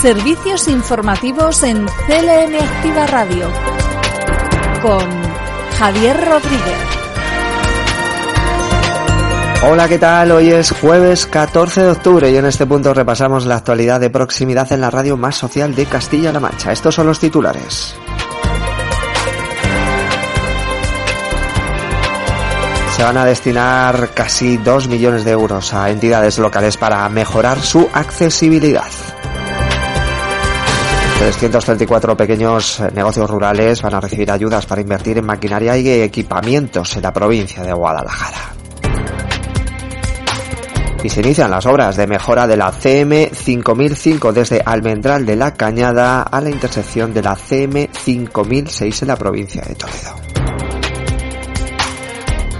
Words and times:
Servicios 0.00 0.66
informativos 0.68 1.62
en 1.62 1.84
CLN 1.84 2.54
Activa 2.54 3.06
Radio 3.06 3.46
con 4.80 5.06
Javier 5.78 6.16
Rodríguez. 6.16 6.78
Hola, 9.68 9.86
¿qué 9.88 9.98
tal? 9.98 10.32
Hoy 10.32 10.52
es 10.52 10.70
jueves 10.70 11.26
14 11.26 11.82
de 11.82 11.90
octubre 11.90 12.30
y 12.30 12.36
en 12.38 12.46
este 12.46 12.64
punto 12.64 12.94
repasamos 12.94 13.44
la 13.44 13.56
actualidad 13.56 14.00
de 14.00 14.08
proximidad 14.08 14.72
en 14.72 14.80
la 14.80 14.88
radio 14.88 15.18
más 15.18 15.36
social 15.36 15.74
de 15.74 15.84
Castilla-La 15.84 16.40
Mancha. 16.40 16.72
Estos 16.72 16.94
son 16.94 17.06
los 17.06 17.18
titulares. 17.18 17.94
Se 22.96 23.02
van 23.02 23.18
a 23.18 23.26
destinar 23.26 24.14
casi 24.14 24.56
2 24.56 24.88
millones 24.88 25.26
de 25.26 25.32
euros 25.32 25.74
a 25.74 25.90
entidades 25.90 26.38
locales 26.38 26.78
para 26.78 27.06
mejorar 27.10 27.60
su 27.60 27.86
accesibilidad. 27.92 28.88
334 31.20 32.16
pequeños 32.16 32.82
negocios 32.94 33.28
rurales 33.28 33.82
van 33.82 33.92
a 33.92 34.00
recibir 34.00 34.30
ayudas 34.30 34.64
para 34.64 34.80
invertir 34.80 35.18
en 35.18 35.26
maquinaria 35.26 35.76
y 35.76 35.86
equipamientos 36.00 36.96
en 36.96 37.02
la 37.02 37.12
provincia 37.12 37.62
de 37.62 37.74
Guadalajara. 37.74 38.54
Y 41.04 41.10
se 41.10 41.20
inician 41.20 41.50
las 41.50 41.66
obras 41.66 41.98
de 41.98 42.06
mejora 42.06 42.46
de 42.46 42.56
la 42.56 42.72
CM 42.72 43.28
5005 43.34 44.32
desde 44.32 44.62
Almendral 44.64 45.26
de 45.26 45.36
la 45.36 45.52
Cañada 45.52 46.22
a 46.22 46.40
la 46.40 46.48
intersección 46.48 47.12
de 47.12 47.22
la 47.22 47.36
CM 47.36 47.90
5006 47.92 49.02
en 49.02 49.08
la 49.08 49.16
provincia 49.16 49.60
de 49.60 49.74
Toledo. 49.74 50.14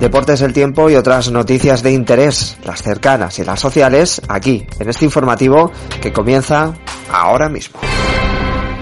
Deportes 0.00 0.42
el 0.42 0.52
tiempo 0.52 0.90
y 0.90 0.96
otras 0.96 1.30
noticias 1.30 1.82
de 1.82 1.92
interés, 1.92 2.58
las 2.66 2.82
cercanas 2.82 3.38
y 3.38 3.44
las 3.44 3.58
sociales, 3.58 4.20
aquí, 4.28 4.66
en 4.78 4.90
este 4.90 5.06
informativo 5.06 5.72
que 6.02 6.12
comienza 6.12 6.74
ahora 7.10 7.48
mismo. 7.48 7.80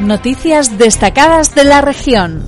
Noticias 0.01 0.79
destacadas 0.79 1.57
de 1.57 1.65
la 1.65 1.81
región. 1.81 2.47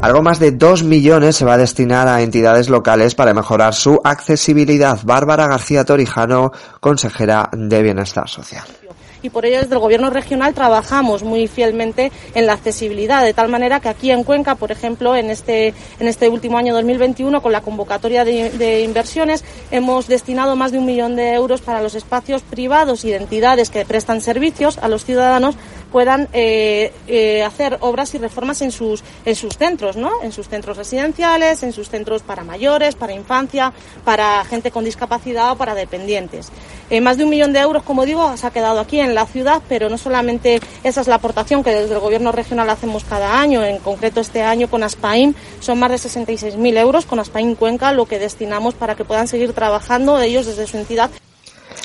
Algo 0.00 0.22
más 0.22 0.38
de 0.38 0.52
2 0.52 0.84
millones 0.84 1.36
se 1.36 1.44
va 1.44 1.54
a 1.54 1.58
destinar 1.58 2.08
a 2.08 2.22
entidades 2.22 2.70
locales 2.70 3.14
para 3.14 3.34
mejorar 3.34 3.74
su 3.74 4.00
accesibilidad. 4.02 4.98
Bárbara 5.04 5.46
García 5.46 5.84
Torijano, 5.84 6.52
consejera 6.80 7.50
de 7.52 7.82
Bienestar 7.82 8.26
Social 8.26 8.79
y 9.22 9.30
por 9.30 9.44
ello 9.46 9.60
desde 9.60 9.74
el 9.74 9.80
Gobierno 9.80 10.10
regional 10.10 10.54
trabajamos 10.54 11.22
muy 11.22 11.48
fielmente 11.48 12.12
en 12.34 12.46
la 12.46 12.54
accesibilidad, 12.54 13.24
de 13.24 13.34
tal 13.34 13.48
manera 13.48 13.80
que 13.80 13.88
aquí 13.88 14.10
en 14.10 14.24
Cuenca, 14.24 14.54
por 14.54 14.72
ejemplo, 14.72 15.16
en 15.16 15.30
este, 15.30 15.74
en 15.98 16.08
este 16.08 16.28
último 16.28 16.58
año 16.58 16.74
2021, 16.74 17.42
con 17.42 17.52
la 17.52 17.60
convocatoria 17.60 18.24
de, 18.24 18.50
de 18.50 18.82
inversiones, 18.82 19.44
hemos 19.70 20.06
destinado 20.06 20.56
más 20.56 20.72
de 20.72 20.78
un 20.78 20.86
millón 20.86 21.16
de 21.16 21.34
euros 21.34 21.60
para 21.60 21.82
los 21.82 21.94
espacios 21.94 22.42
privados 22.42 23.04
y 23.04 23.10
de 23.10 23.16
entidades 23.16 23.70
que 23.70 23.84
prestan 23.84 24.20
servicios 24.20 24.78
a 24.78 24.88
los 24.88 25.04
ciudadanos 25.04 25.56
puedan 25.90 26.28
eh, 26.32 26.92
eh, 27.06 27.42
hacer 27.42 27.78
obras 27.80 28.14
y 28.14 28.18
reformas 28.18 28.62
en 28.62 28.70
sus, 28.70 29.02
en 29.24 29.36
sus 29.36 29.56
centros, 29.56 29.96
¿no? 29.96 30.10
En 30.22 30.32
sus 30.32 30.48
centros 30.48 30.76
residenciales, 30.76 31.62
en 31.62 31.72
sus 31.72 31.88
centros 31.88 32.22
para 32.22 32.44
mayores, 32.44 32.94
para 32.94 33.12
infancia, 33.12 33.72
para 34.04 34.44
gente 34.44 34.70
con 34.70 34.84
discapacidad 34.84 35.52
o 35.52 35.56
para 35.56 35.74
dependientes. 35.74 36.50
Eh, 36.90 37.00
más 37.00 37.16
de 37.16 37.24
un 37.24 37.30
millón 37.30 37.52
de 37.52 37.60
euros, 37.60 37.82
como 37.82 38.04
digo, 38.04 38.36
se 38.36 38.46
ha 38.46 38.50
quedado 38.50 38.80
aquí 38.80 39.00
en 39.00 39.14
la 39.14 39.26
ciudad, 39.26 39.62
pero 39.68 39.88
no 39.88 39.98
solamente 39.98 40.60
esa 40.82 41.00
es 41.00 41.08
la 41.08 41.16
aportación 41.16 41.62
que 41.62 41.70
desde 41.70 41.94
el 41.94 42.00
Gobierno 42.00 42.32
regional 42.32 42.70
hacemos 42.70 43.04
cada 43.04 43.40
año, 43.40 43.64
en 43.64 43.78
concreto 43.78 44.20
este 44.20 44.42
año 44.42 44.68
con 44.68 44.82
ASPAIM, 44.82 45.34
son 45.60 45.78
más 45.78 45.90
de 45.90 45.96
66.000 45.96 46.78
euros 46.78 47.06
con 47.06 47.20
ASPAIM 47.20 47.54
Cuenca, 47.54 47.92
lo 47.92 48.06
que 48.06 48.18
destinamos 48.18 48.74
para 48.74 48.94
que 48.94 49.04
puedan 49.04 49.28
seguir 49.28 49.52
trabajando 49.52 50.20
ellos 50.20 50.46
desde 50.46 50.66
su 50.66 50.76
entidad 50.76 51.10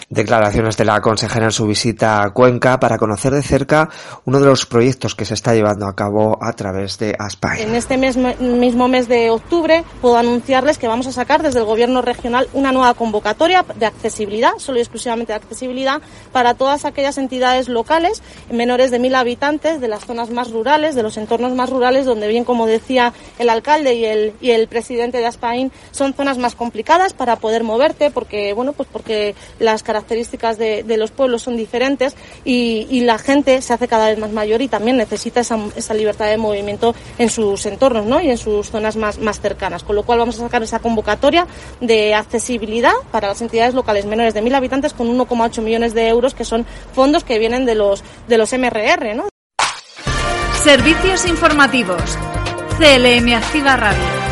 Declaraciones 0.09 0.77
de 0.77 0.85
la 0.85 1.01
consejera 1.01 1.45
en 1.45 1.51
su 1.51 1.65
visita 1.65 2.21
a 2.21 2.29
Cuenca 2.29 2.79
para 2.79 2.99
conocer 2.99 3.33
de 3.33 3.41
cerca 3.41 3.89
uno 4.25 4.39
de 4.39 4.45
los 4.45 4.67
proyectos 4.67 5.15
que 5.15 5.25
se 5.25 5.33
está 5.33 5.55
llevando 5.55 5.87
a 5.87 5.95
cabo 5.95 6.37
a 6.39 6.53
través 6.53 6.99
de 6.99 7.15
ASPAI. 7.17 7.63
En 7.63 7.73
este 7.73 7.97
mismo 7.97 8.87
mes 8.87 9.07
de 9.07 9.31
octubre 9.31 9.83
puedo 10.01 10.17
anunciarles 10.17 10.77
que 10.77 10.87
vamos 10.87 11.07
a 11.07 11.11
sacar 11.11 11.41
desde 11.41 11.59
el 11.59 11.65
Gobierno 11.65 12.03
regional 12.03 12.47
una 12.53 12.71
nueva 12.71 12.93
convocatoria 12.93 13.65
de 13.75 13.87
accesibilidad, 13.87 14.51
solo 14.57 14.77
y 14.77 14.81
exclusivamente 14.81 15.33
de 15.33 15.37
accesibilidad, 15.37 16.01
para 16.31 16.53
todas 16.53 16.85
aquellas 16.85 17.17
entidades 17.17 17.67
locales 17.67 18.21
menores 18.51 18.91
de 18.91 18.99
mil 18.99 19.15
habitantes 19.15 19.81
de 19.81 19.87
las 19.87 20.05
zonas 20.05 20.29
más 20.29 20.51
rurales, 20.51 20.93
de 20.93 21.01
los 21.01 21.17
entornos 21.17 21.53
más 21.53 21.71
rurales, 21.71 22.05
donde 22.05 22.27
bien 22.27 22.43
como 22.43 22.67
decía 22.67 23.11
el 23.39 23.49
alcalde 23.49 23.95
y 23.95 24.05
el, 24.05 24.33
y 24.39 24.51
el 24.51 24.67
presidente 24.67 25.17
de 25.17 25.25
ASPAIN, 25.25 25.71
son 25.89 26.13
zonas 26.13 26.37
más 26.37 26.53
complicadas 26.53 27.13
para 27.13 27.37
poder 27.37 27.63
moverte 27.63 28.11
porque, 28.11 28.53
bueno, 28.53 28.73
pues 28.73 28.87
porque 28.91 29.33
las 29.57 29.81
características 29.81 29.94
de, 30.57 30.97
los 30.97 31.11
pueblos 31.11 31.43
son 31.43 31.57
diferentes 31.57 32.15
y, 32.43 33.01
la 33.05 33.17
gente 33.19 33.61
se 33.61 33.73
hace 33.73 33.87
cada 33.87 34.07
vez 34.09 34.17
más 34.17 34.31
mayor 34.31 34.61
y 34.61 34.67
también 34.67 34.97
necesita 34.97 35.41
esa, 35.41 35.93
libertad 35.93 36.25
de 36.27 36.37
movimiento 36.37 36.95
en 37.19 37.29
sus 37.29 37.65
entornos 37.65 38.05
¿no? 38.05 38.19
y 38.19 38.29
en 38.29 38.37
sus 38.37 38.71
zonas 38.71 38.95
más, 38.95 39.17
cercanas. 39.39 39.83
Con 39.83 39.95
lo 39.95 40.03
cual 40.03 40.19
vamos 40.19 40.37
a 40.37 40.39
sacar 40.39 40.63
esa 40.63 40.79
convocatoria 40.79 41.45
de 41.81 42.15
accesibilidad 42.15 42.93
para 43.11 43.27
las 43.27 43.41
entidades 43.41 43.75
locales 43.75 44.05
menores 44.05 44.33
de 44.33 44.41
mil 44.41 44.55
habitantes 44.55 44.93
con 44.93 45.07
1,8 45.07 45.61
millones 45.61 45.93
de 45.93 46.07
euros 46.07 46.33
que 46.33 46.45
son 46.45 46.65
fondos 46.93 47.23
que 47.23 47.37
vienen 47.37 47.65
de 47.65 47.75
los, 47.75 48.03
de 48.27 48.37
los 48.37 48.51
MRR. 48.53 49.15
¿no? 49.15 49.29
Servicios 50.63 51.25
informativos. 51.25 52.17
CLM 52.79 53.33
Activa 53.33 53.77
Radio. 53.77 54.24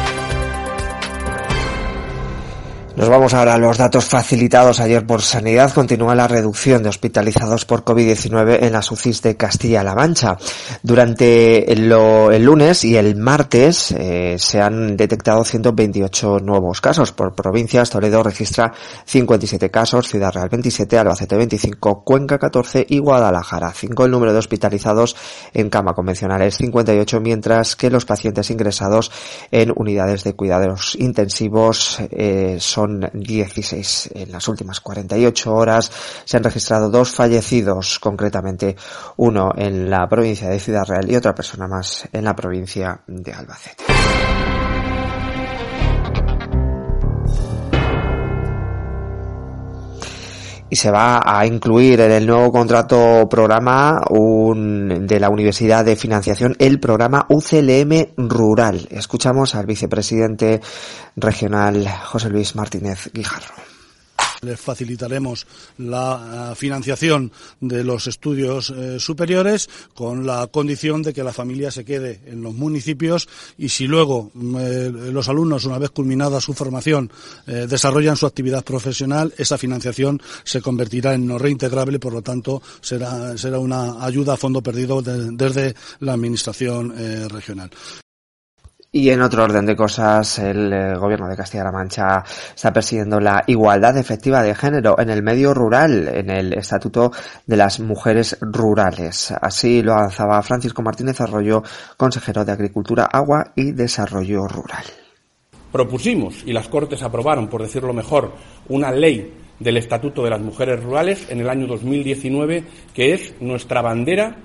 Nos 2.96 3.10
vamos 3.10 3.34
ahora 3.34 3.56
a 3.56 3.58
los 3.58 3.80
datos 3.80 4.06
facilitados 4.06 4.80
ayer 4.80 5.04
por 5.04 5.24
Sanidad. 5.24 5.74
Continúa 5.74 6.14
la 6.14 6.28
reducción 6.28 6.84
de 6.84 6.90
hospitalizados 6.90 7.66
por 7.66 7.84
COVID-19 7.84 8.60
en 8.62 8.72
las 8.72 8.92
UCIs 8.92 9.24
de 9.24 9.36
Castilla-La 9.36 9.96
Mancha. 9.96 10.38
Durante 10.84 11.74
el, 11.74 11.90
lunes 11.90 12.86
y 12.86 12.96
el 12.96 13.16
martes 13.16 13.92
eh, 13.98 14.36
se 14.38 14.62
han 14.62 14.96
detectado 14.96 15.44
128 15.44 16.38
nuevos 16.42 16.82
casos 16.82 17.12
por 17.14 17.34
provincias. 17.34 17.90
Toledo 17.90 18.22
registra 18.22 18.72
57 19.06 19.72
casos, 19.72 20.08
Ciudad 20.08 20.32
Real 20.32 20.50
27, 20.50 20.96
Albacete 20.96 21.36
25, 21.36 22.04
Cuenca 22.04 22.38
14 22.38 22.86
y 22.88 23.00
Guadalajara 23.00 23.72
5. 23.74 24.06
El 24.06 24.12
número 24.12 24.34
de 24.34 24.40
hospitalizados 24.40 25.16
en 25.56 25.72
cama 25.72 25.94
convencional 25.94 26.44
es 26.44 26.58
58, 26.58 27.20
mientras 27.22 27.76
que 27.76 27.90
los 27.90 28.06
pacientes 28.06 28.52
ingresados 28.52 29.12
en 29.50 29.74
unidades 29.76 30.24
de 30.24 30.36
cuidados 30.36 30.96
intensivos 31.00 31.98
eh, 32.12 32.58
son 32.60 32.83
son 32.84 33.10
16. 33.14 34.10
En 34.14 34.32
las 34.32 34.48
últimas 34.48 34.82
48 34.82 35.54
horas 35.54 35.92
se 36.26 36.38
han 36.38 36.44
registrado 36.44 36.90
dos 36.90 37.12
fallecidos, 37.12 38.00
concretamente 38.00 38.76
uno 39.18 39.54
en 39.56 39.90
la 39.90 40.08
provincia 40.10 40.50
de 40.50 40.60
Ciudad 40.60 40.86
Real 40.86 41.10
y 41.10 41.16
otra 41.16 41.34
persona 41.34 41.68
más 41.68 42.08
en 42.12 42.26
la 42.26 42.36
provincia 42.36 43.02
de 43.08 43.32
Albacete. 43.32 43.84
Y 50.74 50.76
se 50.76 50.90
va 50.90 51.22
a 51.24 51.46
incluir 51.46 52.00
en 52.00 52.12
el 52.12 52.26
nuevo 52.26 52.52
contrato 52.52 53.30
programa 53.30 54.02
de 54.10 55.20
la 55.20 55.30
Universidad 55.30 55.86
de 55.86 55.96
Financiación 55.96 56.56
el 56.58 56.80
programa 56.80 57.28
UCLM 57.30 58.16
Rural. 58.18 58.88
Escuchamos 58.90 59.54
al 59.54 59.68
vicepresidente 59.68 60.62
regional 61.16 61.88
José 62.06 62.32
Luis 62.32 62.56
Martínez 62.56 63.12
Guijarro. 63.14 63.73
Les 64.44 64.60
facilitaremos 64.60 65.48
la 65.78 66.52
eh, 66.52 66.56
financiación 66.56 67.32
de 67.60 67.84
los 67.84 68.08
estudios 68.08 68.70
eh, 68.70 69.00
superiores 69.00 69.70
con 69.94 70.26
la 70.26 70.48
condición 70.48 71.02
de 71.02 71.14
que 71.14 71.24
la 71.24 71.34
familia 71.34 71.72
se 71.72 71.86
quede 71.86 72.22
en 72.26 72.42
los 72.42 72.54
municipios 72.54 73.28
y 73.58 73.70
si 73.70 73.88
luego 73.88 74.32
mm, 74.34 74.58
eh, 74.60 74.90
los 75.12 75.30
alumnos, 75.30 75.66
una 75.66 75.80
vez 75.80 75.92
culminada 75.92 76.42
su 76.42 76.54
formación, 76.54 77.12
desarrollan 77.46 78.16
su 78.16 78.26
actividad 78.26 78.64
profesional, 78.64 79.34
esa 79.38 79.58
financiación 79.58 80.22
se 80.44 80.62
convertirá 80.62 81.14
en 81.14 81.28
no 81.28 81.38
reintegrable, 81.38 82.00
por 82.00 82.14
lo 82.14 82.22
tanto 82.22 82.62
será, 82.82 83.38
será 83.38 83.60
una 83.60 84.04
ayuda 84.04 84.34
a 84.34 84.38
fondo 84.38 84.62
perdido 84.62 85.02
desde 85.02 85.76
la 86.00 86.14
Administración 86.14 86.94
regional. 87.30 87.72
Y 88.96 89.10
en 89.10 89.24
otro 89.24 89.44
orden 89.44 89.66
de 89.66 89.76
cosas, 89.76 90.38
el 90.38 90.72
eh, 90.72 90.96
gobierno 90.96 91.28
de 91.28 91.36
Castilla-La 91.36 91.72
Mancha 91.72 92.24
está 92.56 92.72
persiguiendo 92.72 93.20
la 93.20 93.44
igualdad 93.48 93.98
efectiva 93.98 94.44
de 94.44 94.54
género 94.54 95.00
en 95.00 95.10
el 95.10 95.24
medio 95.24 95.52
rural, 95.52 96.08
en 96.10 96.30
el 96.30 96.54
Estatuto 96.54 97.12
de 97.48 97.58
las 97.58 97.80
Mujeres 97.80 98.38
Rurales. 98.40 99.34
Así 99.42 99.82
lo 99.82 99.94
avanzaba 99.94 100.44
Francisco 100.44 100.84
Martínez 100.84 101.20
Arroyo, 101.22 101.64
consejero 101.98 102.46
de 102.46 102.52
Agricultura, 102.52 103.06
Agua 103.06 103.54
y 103.56 103.72
Desarrollo 103.72 104.48
Rural. 104.48 104.86
Propusimos, 105.72 106.44
y 106.46 106.54
las 106.54 106.68
Cortes 106.68 107.02
aprobaron, 107.02 107.48
por 107.48 107.64
decirlo 107.64 107.94
mejor, 107.94 108.34
una 108.70 108.92
ley 108.92 109.34
del 109.60 109.78
Estatuto 109.78 110.24
de 110.24 110.30
las 110.30 110.42
Mujeres 110.42 110.84
Rurales 110.84 111.32
en 111.32 111.40
el 111.40 111.50
año 111.50 111.66
2019, 111.66 112.64
que 112.94 113.16
es 113.16 113.34
nuestra 113.42 113.82
bandera 113.82 114.36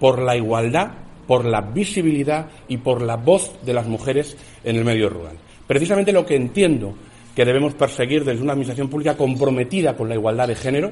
por 0.00 0.22
la 0.22 0.34
igualdad 0.34 0.92
por 1.28 1.44
la 1.44 1.60
visibilidad 1.60 2.48
y 2.68 2.78
por 2.78 3.02
la 3.02 3.16
voz 3.16 3.52
de 3.62 3.74
las 3.74 3.86
mujeres 3.86 4.36
en 4.64 4.76
el 4.76 4.84
medio 4.84 5.10
rural. 5.10 5.36
Precisamente 5.66 6.10
lo 6.10 6.24
que 6.24 6.34
entiendo 6.34 6.94
que 7.36 7.44
debemos 7.44 7.74
perseguir 7.74 8.24
desde 8.24 8.42
una 8.42 8.52
administración 8.52 8.88
pública 8.88 9.14
comprometida 9.14 9.94
con 9.94 10.08
la 10.08 10.14
igualdad 10.14 10.48
de 10.48 10.56
género 10.56 10.90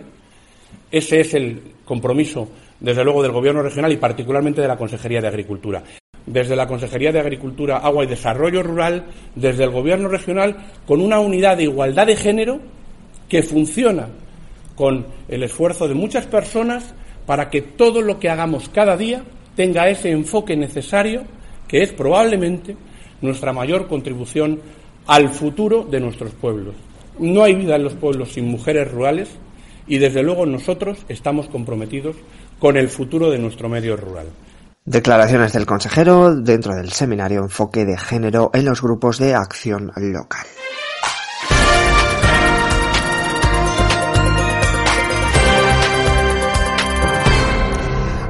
Ese 0.90 1.20
es 1.20 1.32
el 1.34 1.60
compromiso, 1.84 2.48
desde 2.78 3.02
luego, 3.02 3.22
del 3.22 3.32
Gobierno 3.32 3.62
regional 3.62 3.90
y 3.92 3.96
particularmente 3.96 4.60
de 4.60 4.68
la 4.68 4.76
Consejería 4.76 5.22
de 5.22 5.28
Agricultura. 5.28 5.82
Desde 6.26 6.54
la 6.54 6.66
Consejería 6.66 7.12
de 7.12 7.20
Agricultura, 7.20 7.78
Agua 7.78 8.04
y 8.04 8.08
Desarrollo 8.08 8.62
Rural, 8.62 9.06
desde 9.34 9.64
el 9.64 9.70
Gobierno 9.70 10.08
regional, 10.08 10.56
con 10.86 11.00
una 11.00 11.18
unidad 11.18 11.56
de 11.56 11.64
igualdad 11.64 12.06
de 12.06 12.16
género 12.16 12.60
que 13.28 13.42
funciona 13.42 14.08
con 14.74 15.06
el 15.28 15.42
esfuerzo 15.42 15.88
de 15.88 15.94
muchas 15.94 16.26
personas 16.26 16.94
para 17.24 17.48
que 17.48 17.62
todo 17.62 18.02
lo 18.02 18.18
que 18.20 18.28
hagamos 18.28 18.68
cada 18.68 18.96
día 18.96 19.24
tenga 19.56 19.88
ese 19.88 20.10
enfoque 20.10 20.56
necesario 20.56 21.24
que 21.66 21.82
es 21.82 21.92
probablemente 21.92 22.76
nuestra 23.20 23.52
mayor 23.52 23.88
contribución 23.88 24.60
al 25.06 25.30
futuro 25.30 25.84
de 25.84 26.00
nuestros 26.00 26.32
pueblos. 26.32 26.74
No 27.18 27.42
hay 27.42 27.54
vida 27.54 27.76
en 27.76 27.84
los 27.84 27.94
pueblos 27.94 28.32
sin 28.34 28.46
mujeres 28.46 28.90
rurales 28.90 29.30
y 29.86 29.98
desde 29.98 30.22
luego 30.22 30.46
nosotros 30.46 30.98
estamos 31.08 31.48
comprometidos 31.48 32.16
con 32.58 32.76
el 32.76 32.88
futuro 32.88 33.30
de 33.30 33.38
nuestro 33.38 33.68
medio 33.68 33.96
rural. 33.96 34.26
Declaraciones 34.84 35.52
del 35.52 35.66
consejero 35.66 36.36
dentro 36.36 36.74
del 36.74 36.92
seminario 36.92 37.40
Enfoque 37.40 37.84
de 37.84 37.98
Género 37.98 38.50
en 38.54 38.64
los 38.64 38.82
grupos 38.82 39.18
de 39.18 39.34
acción 39.34 39.90
local. 39.96 40.46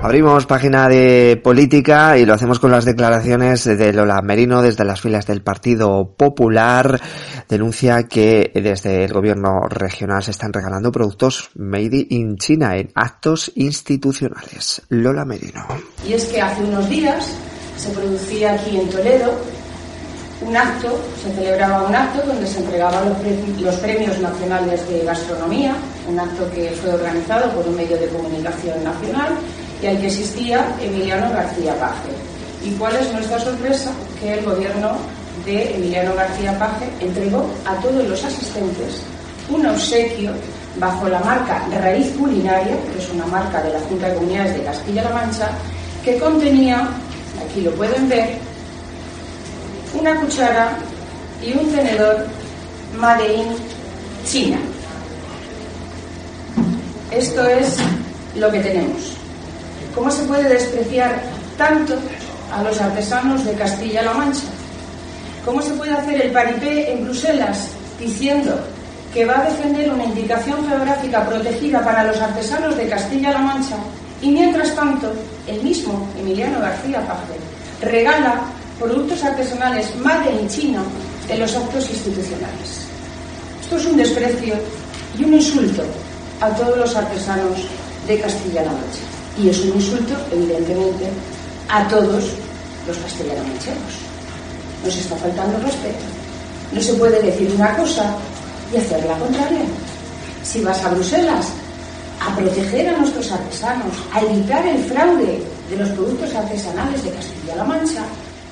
Abrimos 0.06 0.46
página 0.46 0.88
de 0.88 1.40
política 1.42 2.16
y 2.16 2.24
lo 2.24 2.34
hacemos 2.34 2.60
con 2.60 2.70
las 2.70 2.84
declaraciones 2.84 3.64
de 3.64 3.92
Lola 3.92 4.22
Merino 4.22 4.62
desde 4.62 4.84
las 4.84 5.00
filas 5.00 5.26
del 5.26 5.42
Partido 5.42 6.14
Popular. 6.16 7.00
Denuncia 7.48 8.04
que 8.04 8.52
desde 8.54 9.02
el 9.02 9.12
gobierno 9.12 9.62
regional 9.68 10.22
se 10.22 10.30
están 10.30 10.52
regalando 10.52 10.92
productos 10.92 11.50
made 11.56 12.06
in 12.10 12.36
China 12.36 12.76
en 12.76 12.92
actos 12.94 13.50
institucionales. 13.56 14.80
Lola 14.90 15.24
Merino. 15.24 15.66
Y 16.08 16.12
es 16.12 16.26
que 16.26 16.40
hace 16.40 16.62
unos 16.62 16.88
días 16.88 17.36
se 17.76 17.90
producía 17.90 18.52
aquí 18.52 18.76
en 18.76 18.88
Toledo 18.88 19.32
un 20.40 20.56
acto, 20.56 21.00
se 21.20 21.32
celebraba 21.32 21.82
un 21.82 21.94
acto 21.96 22.24
donde 22.24 22.46
se 22.46 22.60
entregaban 22.60 23.08
los, 23.60 23.74
premios 23.76 24.20
nacionales 24.20 24.88
de 24.88 25.00
gastronomía, 25.04 25.74
un 26.08 26.20
acto 26.20 26.48
que 26.54 26.70
fue 26.80 26.94
organizado 26.94 27.50
por 27.50 27.66
un 27.66 27.74
medio 27.74 27.98
de 27.98 28.06
comunicación 28.06 28.84
nacional 28.84 29.36
y 29.92 29.96
que 29.98 30.06
asistía 30.08 30.66
Emiliano 30.80 31.30
García 31.32 31.78
Paje. 31.78 32.10
¿Y 32.64 32.72
cuál 32.72 32.96
es 32.96 33.12
nuestra 33.12 33.38
sorpresa? 33.38 33.90
Que 34.20 34.34
el 34.34 34.44
gobierno 34.44 34.96
de 35.44 35.76
Emiliano 35.76 36.14
García 36.14 36.58
Paje 36.58 36.88
entregó 37.00 37.48
a 37.64 37.74
todos 37.76 38.06
los 38.08 38.24
asistentes 38.24 39.00
un 39.48 39.64
obsequio 39.66 40.32
bajo 40.78 41.08
la 41.08 41.20
marca 41.20 41.66
Raíz 41.80 42.08
Culinaria, 42.18 42.76
que 42.92 42.98
es 42.98 43.10
una 43.12 43.26
marca 43.26 43.62
de 43.62 43.72
la 43.72 43.80
Junta 43.80 44.08
de 44.08 44.14
Comunidades 44.14 44.54
de 44.54 44.64
Castilla-La 44.64 45.10
Mancha, 45.10 45.50
que 46.04 46.18
contenía, 46.18 46.88
aquí 47.44 47.60
lo 47.60 47.70
pueden 47.72 48.08
ver, 48.08 48.38
una 49.98 50.20
cuchara 50.20 50.76
y 51.42 51.52
un 51.56 51.70
tenedor 51.70 52.26
Made 52.98 53.34
in 53.34 53.46
China. 54.24 54.58
Esto 57.10 57.46
es 57.46 57.76
lo 58.34 58.50
que 58.50 58.60
tenemos. 58.60 59.15
¿Cómo 59.96 60.10
se 60.10 60.24
puede 60.24 60.46
despreciar 60.50 61.22
tanto 61.56 61.94
a 62.52 62.62
los 62.62 62.78
artesanos 62.78 63.46
de 63.46 63.54
Castilla-La 63.54 64.12
Mancha? 64.12 64.44
¿Cómo 65.42 65.62
se 65.62 65.72
puede 65.72 65.92
hacer 65.92 66.20
el 66.20 66.32
paripé 66.32 66.92
en 66.92 67.04
Bruselas 67.04 67.68
diciendo 67.98 68.60
que 69.14 69.24
va 69.24 69.40
a 69.40 69.44
defender 69.44 69.90
una 69.90 70.04
indicación 70.04 70.68
geográfica 70.68 71.26
protegida 71.26 71.82
para 71.82 72.04
los 72.04 72.20
artesanos 72.20 72.76
de 72.76 72.90
Castilla-La 72.90 73.38
Mancha 73.38 73.76
y 74.20 74.32
mientras 74.32 74.74
tanto 74.74 75.14
el 75.46 75.62
mismo 75.62 76.06
Emiliano 76.20 76.60
García 76.60 77.00
Paje 77.06 77.38
regala 77.80 78.42
productos 78.78 79.24
artesanales 79.24 79.96
made 79.96 80.30
in 80.38 80.46
China 80.50 80.82
en 81.26 81.40
los 81.40 81.56
actos 81.56 81.88
institucionales? 81.88 82.84
Esto 83.62 83.78
es 83.78 83.86
un 83.86 83.96
desprecio 83.96 84.56
y 85.18 85.24
un 85.24 85.32
insulto 85.32 85.84
a 86.42 86.50
todos 86.50 86.76
los 86.76 86.94
artesanos 86.94 87.66
de 88.06 88.20
Castilla-La 88.20 88.72
Mancha. 88.72 89.15
Y 89.42 89.48
es 89.48 89.60
un 89.60 89.74
insulto, 89.74 90.14
evidentemente, 90.32 91.08
a 91.68 91.86
todos 91.88 92.24
los 92.86 92.96
castellano-manchegos. 92.96 93.94
Nos 94.84 94.96
está 94.96 95.16
faltando 95.16 95.58
respeto. 95.58 96.04
No 96.72 96.80
se 96.80 96.94
puede 96.94 97.22
decir 97.22 97.52
una 97.54 97.76
cosa 97.76 98.16
y 98.72 98.76
hacer 98.76 99.04
la 99.04 99.18
contraria. 99.18 99.64
Si 100.42 100.60
vas 100.62 100.82
a 100.84 100.90
Bruselas 100.90 101.46
a 102.20 102.34
proteger 102.34 102.88
a 102.88 102.98
nuestros 102.98 103.30
artesanos, 103.30 103.92
a 104.12 104.20
evitar 104.20 104.66
el 104.66 104.82
fraude 104.84 105.42
de 105.70 105.76
los 105.76 105.88
productos 105.90 106.34
artesanales 106.34 107.04
de 107.04 107.10
Castilla-La 107.10 107.64
Mancha, 107.64 108.02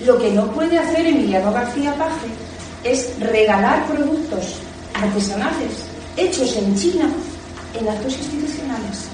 lo 0.04 0.18
que 0.18 0.30
no 0.32 0.46
puede 0.52 0.78
hacer 0.78 1.06
Emiliano 1.06 1.52
García 1.52 1.94
Paje 1.94 2.28
es 2.82 3.08
regalar 3.20 3.86
productos 3.86 4.56
artesanales 4.92 5.72
hechos 6.16 6.56
en 6.56 6.76
China 6.76 7.08
en 7.78 7.88
actos 7.88 8.16
institucionales. 8.18 9.08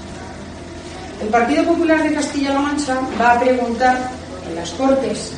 El 1.21 1.27
Partido 1.27 1.63
Popular 1.65 2.01
de 2.01 2.15
Castilla-La 2.15 2.59
Mancha 2.59 2.99
va 3.19 3.33
a 3.33 3.39
preguntar 3.39 4.11
en 4.49 4.55
las 4.55 4.71
Cortes 4.71 5.33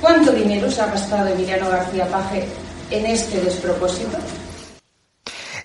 cuánto 0.00 0.32
dinero 0.32 0.70
se 0.70 0.80
ha 0.80 0.86
gastado 0.86 1.28
Emiliano 1.28 1.68
García 1.68 2.08
Paje 2.08 2.48
en 2.90 3.06
este 3.06 3.40
despropósito. 3.42 4.16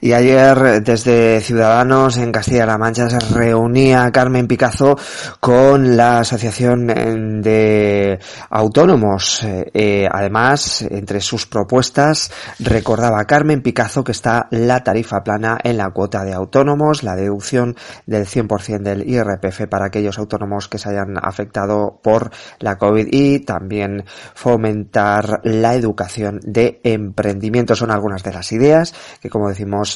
Y 0.02 0.14
ayer 0.14 0.82
desde 0.82 1.42
Ciudadanos 1.42 2.18
en 2.18 2.32
Castilla-La 2.32 2.78
Mancha 2.78 3.10
se 3.10 3.20
reunía 3.34 4.10
Carmen 4.12 4.48
Picazo 4.48 4.98
con 5.42 5.98
la 5.98 6.20
Asociación 6.20 7.42
de 7.42 8.18
Autónomos. 8.50 9.42
Eh, 9.44 10.08
además, 10.10 10.84
entre 10.84 11.20
sus 11.20 11.48
propuestas 11.48 12.32
recordaba 12.60 13.26
Carmen 13.26 13.62
Picazo 13.62 14.04
que 14.04 14.14
está 14.14 14.48
la 14.52 14.84
tarifa 14.86 15.22
plana 15.22 15.58
en 15.64 15.76
la 15.78 15.90
cuota 15.92 16.24
de 16.24 16.34
autónomos, 16.34 17.04
la 17.04 17.18
deducción 17.18 17.76
del 18.06 18.26
100% 18.26 18.82
del 18.82 19.10
IRPF 19.10 19.68
para 19.68 19.88
aquellos 19.88 20.18
autónomos 20.18 20.70
que 20.70 20.78
se 20.78 20.90
hayan 20.90 21.18
afectado 21.22 22.00
por 22.02 22.32
la 22.60 22.78
COVID 22.78 23.08
y 23.12 23.40
también 23.40 24.06
fomentar 24.34 25.42
la 25.44 25.74
educación 25.76 26.40
de 26.44 26.80
emprendimiento. 26.84 27.76
Son 27.76 27.92
algunas 27.92 28.24
de 28.24 28.34
las 28.34 28.52
ideas 28.54 28.94
que, 29.22 29.30
como 29.30 29.50
decimos, 29.50 29.89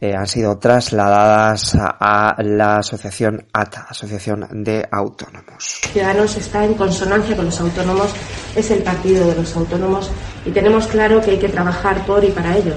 eh, 0.00 0.14
han 0.14 0.26
sido 0.26 0.58
trasladadas 0.58 1.76
a, 1.80 2.36
la 2.42 2.76
asociación 2.76 3.46
ATA, 3.52 3.86
Asociación 3.88 4.46
de 4.50 4.86
Autónomos. 4.90 5.80
Ciudadanos 5.92 6.36
está 6.36 6.64
en 6.64 6.74
consonancia 6.74 7.36
con 7.36 7.46
los 7.46 7.60
autónomos, 7.60 8.12
es 8.54 8.70
el 8.70 8.82
partido 8.82 9.26
de 9.28 9.36
los 9.36 9.56
autónomos 9.56 10.10
y 10.44 10.50
tenemos 10.50 10.86
claro 10.86 11.20
que 11.20 11.32
hay 11.32 11.38
que 11.38 11.48
trabajar 11.48 12.04
por 12.06 12.24
y 12.24 12.30
para 12.30 12.56
ellos. 12.56 12.76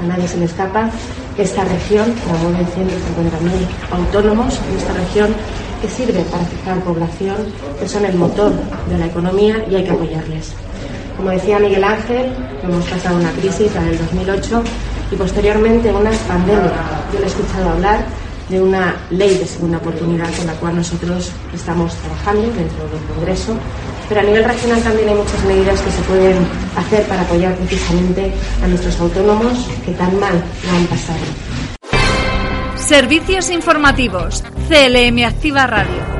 A 0.00 0.04
nadie 0.04 0.28
se 0.28 0.38
le 0.38 0.44
escapa 0.44 0.90
que 1.36 1.42
esta 1.42 1.64
región 1.64 2.12
promueve 2.26 2.64
150.000 2.64 3.96
autónomos 3.96 4.60
en 4.68 4.76
esta 4.76 4.92
región 4.92 5.34
que 5.80 5.88
sirve 5.88 6.22
para 6.30 6.44
fijar 6.44 6.80
población, 6.80 7.36
que 7.80 7.88
son 7.88 8.04
el 8.04 8.14
motor 8.16 8.52
de 8.88 8.98
la 8.98 9.06
economía 9.06 9.64
y 9.68 9.74
hay 9.74 9.84
que 9.84 9.90
apoyarles. 9.90 10.54
Como 11.16 11.30
decía 11.30 11.58
Miguel 11.58 11.84
Ángel, 11.84 12.32
hemos 12.62 12.84
pasado 12.86 13.16
una 13.16 13.30
crisis, 13.32 13.74
la 13.74 13.82
del 13.82 13.98
2008, 13.98 14.62
y 15.12 15.16
posteriormente 15.16 15.92
una 15.92 16.10
pandemia. 16.10 16.72
Yo 17.12 17.18
le 17.18 17.26
he 17.26 17.28
escuchado 17.28 17.70
hablar 17.70 18.04
de 18.48 18.60
una 18.60 18.96
ley 19.10 19.38
de 19.38 19.46
segunda 19.46 19.78
oportunidad 19.78 20.34
con 20.36 20.46
la 20.46 20.54
cual 20.54 20.76
nosotros 20.76 21.30
estamos 21.54 21.94
trabajando 21.96 22.42
dentro 22.42 22.88
del 22.88 23.00
Congreso, 23.14 23.56
pero 24.08 24.20
a 24.20 24.24
nivel 24.24 24.44
regional 24.44 24.82
también 24.82 25.08
hay 25.10 25.14
muchas 25.14 25.44
medidas 25.44 25.80
que 25.80 25.90
se 25.90 26.02
pueden 26.02 26.46
hacer 26.76 27.06
para 27.06 27.22
apoyar 27.22 27.54
precisamente 27.56 28.32
a 28.62 28.66
nuestros 28.66 28.98
autónomos 29.00 29.68
que 29.84 29.92
tan 29.92 30.18
mal 30.18 30.34
lo 30.34 30.76
han 30.76 30.86
pasado. 30.86 31.20
Servicios 32.76 33.50
informativos. 33.50 34.42
CLM 34.68 35.24
Activa 35.24 35.66
Radio. 35.66 36.11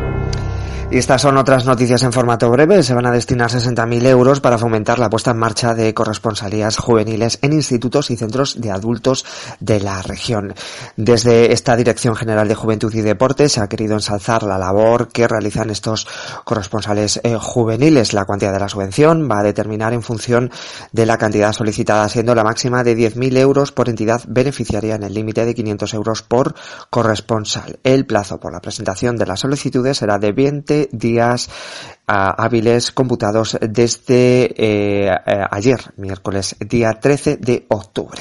Y 0.93 0.99
estas 0.99 1.23
son 1.23 1.39
otras 1.39 1.65
noticias 1.65 2.03
en 2.03 2.13
formato 2.13 2.51
breve. 2.51 2.83
Se 2.83 2.93
van 2.93 3.07
a 3.07 3.11
destinar 3.11 3.51
60.000 3.51 4.07
euros 4.09 4.41
para 4.41 4.59
fomentar 4.59 4.99
la 4.99 5.09
puesta 5.09 5.31
en 5.31 5.39
marcha 5.39 5.75
de 5.75 5.95
corresponsalías 5.95 6.77
juveniles 6.77 7.39
en 7.41 7.55
institutos 7.55 8.11
y 8.11 8.17
centros 8.19 8.61
de 8.61 8.71
adultos 8.71 9.25
de 9.59 9.81
la 9.81 10.03
región. 10.03 10.53
Desde 10.99 11.55
esta 11.55 11.77
Dirección 11.77 12.15
General 12.15 12.47
de 12.47 12.55
Juventud 12.55 12.93
y 12.95 13.01
Deporte 13.01 13.49
se 13.49 13.63
ha 13.63 13.69
querido 13.71 13.95
ensalzar 13.95 14.43
la 14.43 14.59
labor 14.59 15.09
que 15.09 15.27
realizan 15.27 15.71
estos 15.71 16.07
corresponsales 16.45 17.23
eh, 17.25 17.39
juveniles. 17.41 18.13
La 18.13 18.27
cuantía 18.27 18.53
de 18.53 18.61
la 18.61 18.69
subvención 18.69 19.31
va 19.31 19.39
a 19.39 19.45
determinar 19.45 19.95
en 19.95 20.03
función 20.03 20.51
de 20.93 21.07
la 21.07 21.17
cantidad 21.17 21.55
solicitada, 21.55 22.07
siendo 22.11 22.35
la 22.35 22.45
máxima 22.45 22.85
de 22.85 22.99
10.000 22.99 23.39
euros 23.39 23.73
por 23.73 23.89
entidad 23.89 24.21
beneficiaria 24.29 24.97
en 24.97 25.05
el 25.05 25.15
límite 25.15 25.47
de 25.47 25.55
500 25.55 25.95
euros 25.95 26.21
por 26.23 26.55
corresponsal. 26.91 27.79
El 27.83 28.05
plazo 28.05 28.39
por 28.39 28.53
la 28.53 28.61
presentación 28.61 29.17
de 29.17 29.25
las 29.25 29.41
solicitudes 29.41 29.97
será 29.97 30.19
de 30.19 30.33
20 30.33 30.82
de 30.91 31.13
días 31.13 31.49
hábiles 32.07 32.93
computados 32.93 33.57
desde 33.61 34.53
eh, 34.57 35.11
ayer, 35.51 35.81
miércoles 35.97 36.57
día 36.61 36.99
13 37.01 37.37
de 37.37 37.65
octubre. 37.69 38.21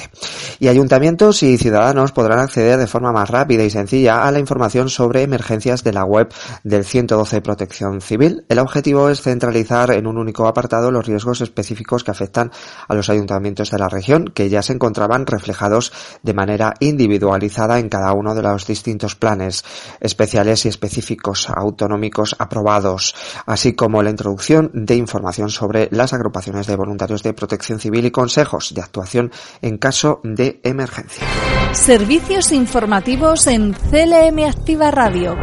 Y 0.58 0.68
ayuntamientos 0.68 1.42
y 1.42 1.58
ciudadanos 1.58 2.12
podrán 2.12 2.38
acceder 2.38 2.78
de 2.78 2.86
forma 2.86 3.12
más 3.12 3.28
rápida 3.28 3.64
y 3.64 3.70
sencilla 3.70 4.24
a 4.24 4.30
la 4.30 4.38
información 4.38 4.88
sobre 4.88 5.22
emergencias 5.22 5.82
de 5.82 5.92
la 5.92 6.04
web 6.04 6.32
del 6.62 6.84
112 6.84 7.40
Protección 7.42 8.00
Civil. 8.00 8.44
El 8.48 8.60
objetivo 8.60 9.10
es 9.10 9.20
centralizar 9.20 9.90
en 9.90 10.06
un 10.06 10.16
único 10.16 10.46
apartado 10.46 10.90
los 10.90 11.06
riesgos 11.06 11.40
específicos 11.40 12.04
que 12.04 12.12
afectan 12.12 12.52
a 12.88 12.94
los 12.94 13.10
ayuntamientos 13.10 13.70
de 13.70 13.78
la 13.78 13.88
región, 13.88 14.26
que 14.26 14.48
ya 14.48 14.62
se 14.62 14.72
encontraban 14.72 15.26
reflejados 15.26 15.92
de 16.22 16.34
manera 16.34 16.74
individualizada 16.80 17.78
en 17.78 17.88
cada 17.88 18.12
uno 18.12 18.34
de 18.34 18.42
los 18.42 18.66
distintos 18.66 19.16
planes 19.16 19.64
especiales 20.00 20.64
y 20.64 20.68
específicos 20.68 21.48
autonómicos 21.50 22.36
aprobados, 22.38 23.14
así 23.46 23.71
como 23.74 24.02
la 24.02 24.10
introducción 24.10 24.70
de 24.72 24.96
información 24.96 25.50
sobre 25.50 25.88
las 25.90 26.12
agrupaciones 26.12 26.66
de 26.66 26.76
voluntarios 26.76 27.22
de 27.22 27.34
protección 27.34 27.80
civil 27.80 28.06
y 28.06 28.10
consejos 28.10 28.74
de 28.74 28.82
actuación 28.82 29.32
en 29.60 29.78
caso 29.78 30.20
de 30.24 30.60
emergencia. 30.62 31.26
Servicios 31.72 32.52
informativos 32.52 33.46
en 33.46 33.72
CLM 33.72 34.44
Activa 34.48 34.90
Radio. 34.90 35.36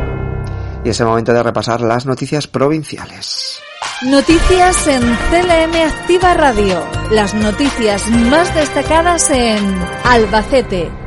Y 0.83 0.89
es 0.89 1.00
el 1.00 1.07
momento 1.07 1.33
de 1.33 1.43
repasar 1.43 1.81
las 1.81 2.05
noticias 2.05 2.48
provinciales. 2.48 3.59
Noticias 4.05 4.88
en 4.88 5.01
CLM 5.01 5.75
Activa 5.88 6.33
Radio. 6.33 6.81
Las 7.12 7.33
noticias 7.33 8.07
más 8.09 8.53
destacadas 8.55 9.29
en 9.29 9.59
Albacete. 10.05 10.99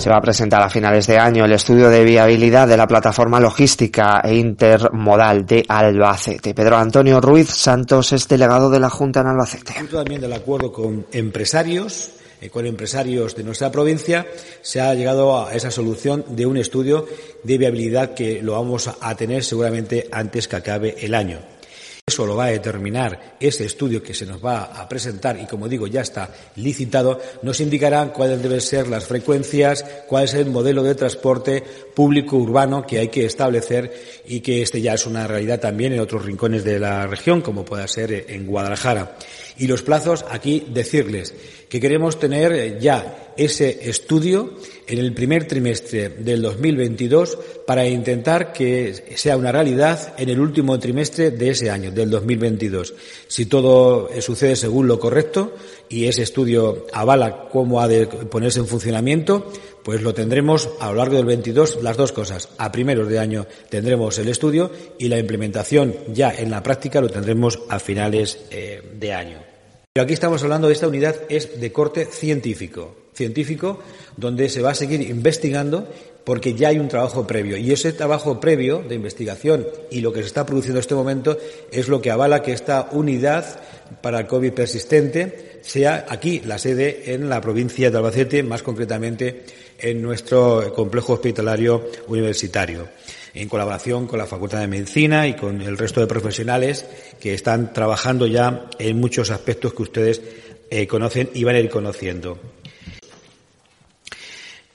Se 0.00 0.08
va 0.08 0.16
a 0.16 0.22
presentar 0.22 0.62
a 0.62 0.70
finales 0.70 1.06
de 1.06 1.18
año 1.18 1.44
el 1.44 1.52
estudio 1.52 1.90
de 1.90 2.02
viabilidad 2.02 2.66
de 2.66 2.78
la 2.78 2.86
plataforma 2.86 3.38
logística 3.38 4.22
e 4.24 4.34
intermodal 4.34 5.44
de 5.44 5.62
Albacete. 5.68 6.54
Pedro 6.54 6.78
Antonio 6.78 7.20
Ruiz 7.20 7.50
Santos 7.50 8.10
es 8.14 8.26
delegado 8.26 8.70
de 8.70 8.80
la 8.80 8.88
Junta 8.88 9.20
en 9.20 9.26
Albacete. 9.26 9.74
También 9.92 10.22
del 10.22 10.32
acuerdo 10.32 10.72
con 10.72 11.04
empresarios 11.12 12.12
eh, 12.40 12.48
con 12.48 12.64
empresarios 12.64 13.36
de 13.36 13.44
nuestra 13.44 13.70
provincia, 13.70 14.26
se 14.62 14.80
ha 14.80 14.94
llegado 14.94 15.46
a 15.46 15.52
esa 15.52 15.70
solución 15.70 16.24
de 16.30 16.46
un 16.46 16.56
estudio 16.56 17.06
de 17.42 17.58
viabilidad 17.58 18.14
que 18.14 18.40
lo 18.40 18.52
vamos 18.52 18.88
a 18.98 19.14
tener 19.14 19.44
seguramente 19.44 20.08
antes 20.10 20.48
que 20.48 20.56
acabe 20.56 20.96
el 21.00 21.14
año. 21.14 21.40
Eso 22.10 22.26
lo 22.26 22.34
va 22.34 22.46
a 22.46 22.50
determinar 22.50 23.36
ese 23.38 23.66
estudio 23.66 24.02
que 24.02 24.14
se 24.14 24.26
nos 24.26 24.44
va 24.44 24.64
a 24.64 24.88
presentar 24.88 25.38
y, 25.40 25.46
como 25.46 25.68
digo, 25.68 25.86
ya 25.86 26.00
está 26.00 26.28
licitado, 26.56 27.20
nos 27.42 27.60
indicará 27.60 28.12
cuáles 28.12 28.42
deben 28.42 28.60
ser 28.60 28.88
las 28.88 29.04
frecuencias, 29.04 29.84
cuál 30.08 30.24
es 30.24 30.34
el 30.34 30.46
modelo 30.46 30.82
de 30.82 30.96
transporte 30.96 31.62
público 31.94 32.36
urbano 32.36 32.84
que 32.84 32.98
hay 32.98 33.10
que 33.10 33.26
establecer 33.26 33.94
y 34.26 34.40
que 34.40 34.60
este 34.60 34.80
ya 34.80 34.94
es 34.94 35.06
una 35.06 35.28
realidad 35.28 35.60
también 35.60 35.92
en 35.92 36.00
otros 36.00 36.24
rincones 36.24 36.64
de 36.64 36.80
la 36.80 37.06
región, 37.06 37.42
como 37.42 37.64
pueda 37.64 37.86
ser 37.86 38.24
en 38.26 38.44
Guadalajara. 38.44 39.16
Y 39.56 39.68
los 39.68 39.82
plazos, 39.82 40.24
aquí 40.28 40.66
decirles 40.68 41.32
que 41.68 41.78
queremos 41.78 42.18
tener 42.18 42.80
ya 42.80 43.32
ese 43.36 43.88
estudio 43.88 44.56
en 44.90 44.98
el 44.98 45.14
primer 45.14 45.46
trimestre 45.46 46.08
del 46.08 46.42
2022 46.42 47.38
para 47.64 47.86
intentar 47.86 48.52
que 48.52 49.14
sea 49.14 49.36
una 49.36 49.52
realidad 49.52 50.14
en 50.18 50.28
el 50.28 50.40
último 50.40 50.78
trimestre 50.80 51.30
de 51.30 51.50
ese 51.50 51.70
año, 51.70 51.92
del 51.92 52.10
2022. 52.10 52.94
Si 53.28 53.46
todo 53.46 54.10
sucede 54.20 54.56
según 54.56 54.88
lo 54.88 54.98
correcto 54.98 55.54
y 55.88 56.06
ese 56.06 56.22
estudio 56.22 56.86
avala 56.92 57.48
cómo 57.52 57.80
ha 57.80 57.86
de 57.86 58.06
ponerse 58.06 58.58
en 58.58 58.66
funcionamiento, 58.66 59.52
pues 59.84 60.02
lo 60.02 60.12
tendremos 60.12 60.68
a 60.80 60.88
lo 60.90 60.96
largo 60.96 61.16
del 61.16 61.26
22 61.26 61.82
las 61.82 61.96
dos 61.96 62.10
cosas. 62.10 62.48
A 62.58 62.72
primeros 62.72 63.08
de 63.08 63.20
año 63.20 63.46
tendremos 63.68 64.18
el 64.18 64.28
estudio 64.28 64.72
y 64.98 65.08
la 65.08 65.18
implementación 65.18 65.94
ya 66.12 66.32
en 66.36 66.50
la 66.50 66.64
práctica 66.64 67.00
lo 67.00 67.08
tendremos 67.08 67.60
a 67.68 67.78
finales 67.78 68.40
eh, 68.50 68.82
de 68.98 69.12
año. 69.12 69.38
Pero 69.92 70.04
aquí 70.04 70.14
estamos 70.14 70.42
hablando 70.42 70.66
de 70.66 70.74
esta 70.74 70.88
unidad 70.88 71.16
es 71.28 71.60
de 71.60 71.72
corte 71.72 72.06
científico, 72.06 72.99
científico 73.20 73.80
donde 74.16 74.48
se 74.48 74.62
va 74.62 74.70
a 74.70 74.74
seguir 74.74 75.02
investigando 75.02 75.86
porque 76.24 76.54
ya 76.54 76.68
hay 76.68 76.78
un 76.78 76.88
trabajo 76.88 77.26
previo 77.26 77.58
y 77.58 77.70
ese 77.70 77.92
trabajo 77.92 78.40
previo 78.40 78.82
de 78.88 78.94
investigación 78.94 79.66
y 79.90 80.00
lo 80.00 80.10
que 80.10 80.20
se 80.20 80.28
está 80.28 80.46
produciendo 80.46 80.78
en 80.78 80.80
este 80.80 80.94
momento 80.94 81.36
es 81.70 81.88
lo 81.88 82.00
que 82.00 82.10
avala 82.10 82.42
que 82.42 82.52
esta 82.52 82.88
unidad 82.92 83.44
para 84.00 84.20
el 84.20 84.26
COVID 84.26 84.52
persistente 84.52 85.60
sea 85.60 86.06
aquí 86.08 86.40
la 86.46 86.56
sede 86.56 87.12
en 87.12 87.28
la 87.28 87.42
provincia 87.42 87.90
de 87.90 87.98
Albacete, 87.98 88.42
más 88.42 88.62
concretamente 88.62 89.44
en 89.78 90.00
nuestro 90.00 90.72
complejo 90.74 91.12
hospitalario 91.12 91.84
universitario 92.08 92.88
en 93.34 93.48
colaboración 93.48 94.06
con 94.06 94.18
la 94.18 94.26
Facultad 94.26 94.60
de 94.60 94.66
Medicina 94.66 95.28
y 95.28 95.34
con 95.34 95.60
el 95.62 95.78
resto 95.78 96.00
de 96.00 96.06
profesionales 96.06 96.86
que 97.20 97.34
están 97.34 97.72
trabajando 97.72 98.26
ya 98.26 98.68
en 98.78 98.98
muchos 98.98 99.30
aspectos 99.30 99.74
que 99.74 99.82
ustedes 99.82 100.22
eh, 100.70 100.86
conocen 100.86 101.30
y 101.34 101.44
van 101.44 101.56
a 101.56 101.60
ir 101.60 101.68
conociendo. 101.68 102.38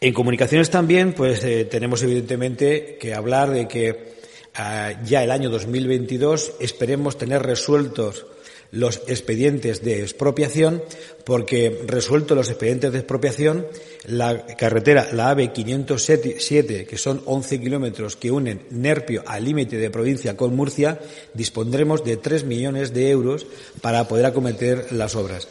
En 0.06 0.14
comunicaciones 0.14 0.70
también, 0.70 1.14
pues 1.14 1.44
eh, 1.44 1.66
tenemos 1.66 2.04
evidentemente 2.04 3.00
que 3.02 3.16
hablar 3.16 3.50
de 3.50 3.68
que 3.68 4.14
ah, 4.54 4.94
ya 5.04 5.24
el 5.24 5.32
año 5.32 5.50
2022 5.50 6.58
esperemos 6.60 7.18
tener 7.18 7.42
resueltos 7.42 8.28
los 8.70 9.02
expedientes 9.08 9.84
de 9.84 10.02
expropiación, 10.02 10.84
porque 11.24 11.82
resueltos 11.88 12.38
los 12.38 12.50
expedientes 12.50 12.92
de 12.92 13.00
expropiación, 13.00 13.66
la 14.06 14.46
carretera, 14.46 15.08
la 15.12 15.32
AVE 15.32 15.52
507, 15.52 16.86
que 16.86 16.98
son 17.00 17.24
11 17.26 17.60
kilómetros 17.60 18.16
que 18.16 18.30
unen 18.30 18.62
Nerpio 18.70 19.24
al 19.26 19.44
límite 19.44 19.78
de 19.78 19.90
provincia 19.90 20.38
con 20.38 20.56
Murcia, 20.56 21.00
dispondremos 21.34 22.06
de 22.06 22.18
3 22.18 22.44
millones 22.44 22.94
de 22.94 23.10
euros 23.10 23.48
para 23.82 24.08
poder 24.08 24.28
acometer 24.28 24.86
las 24.92 25.16
obras. 25.16 25.48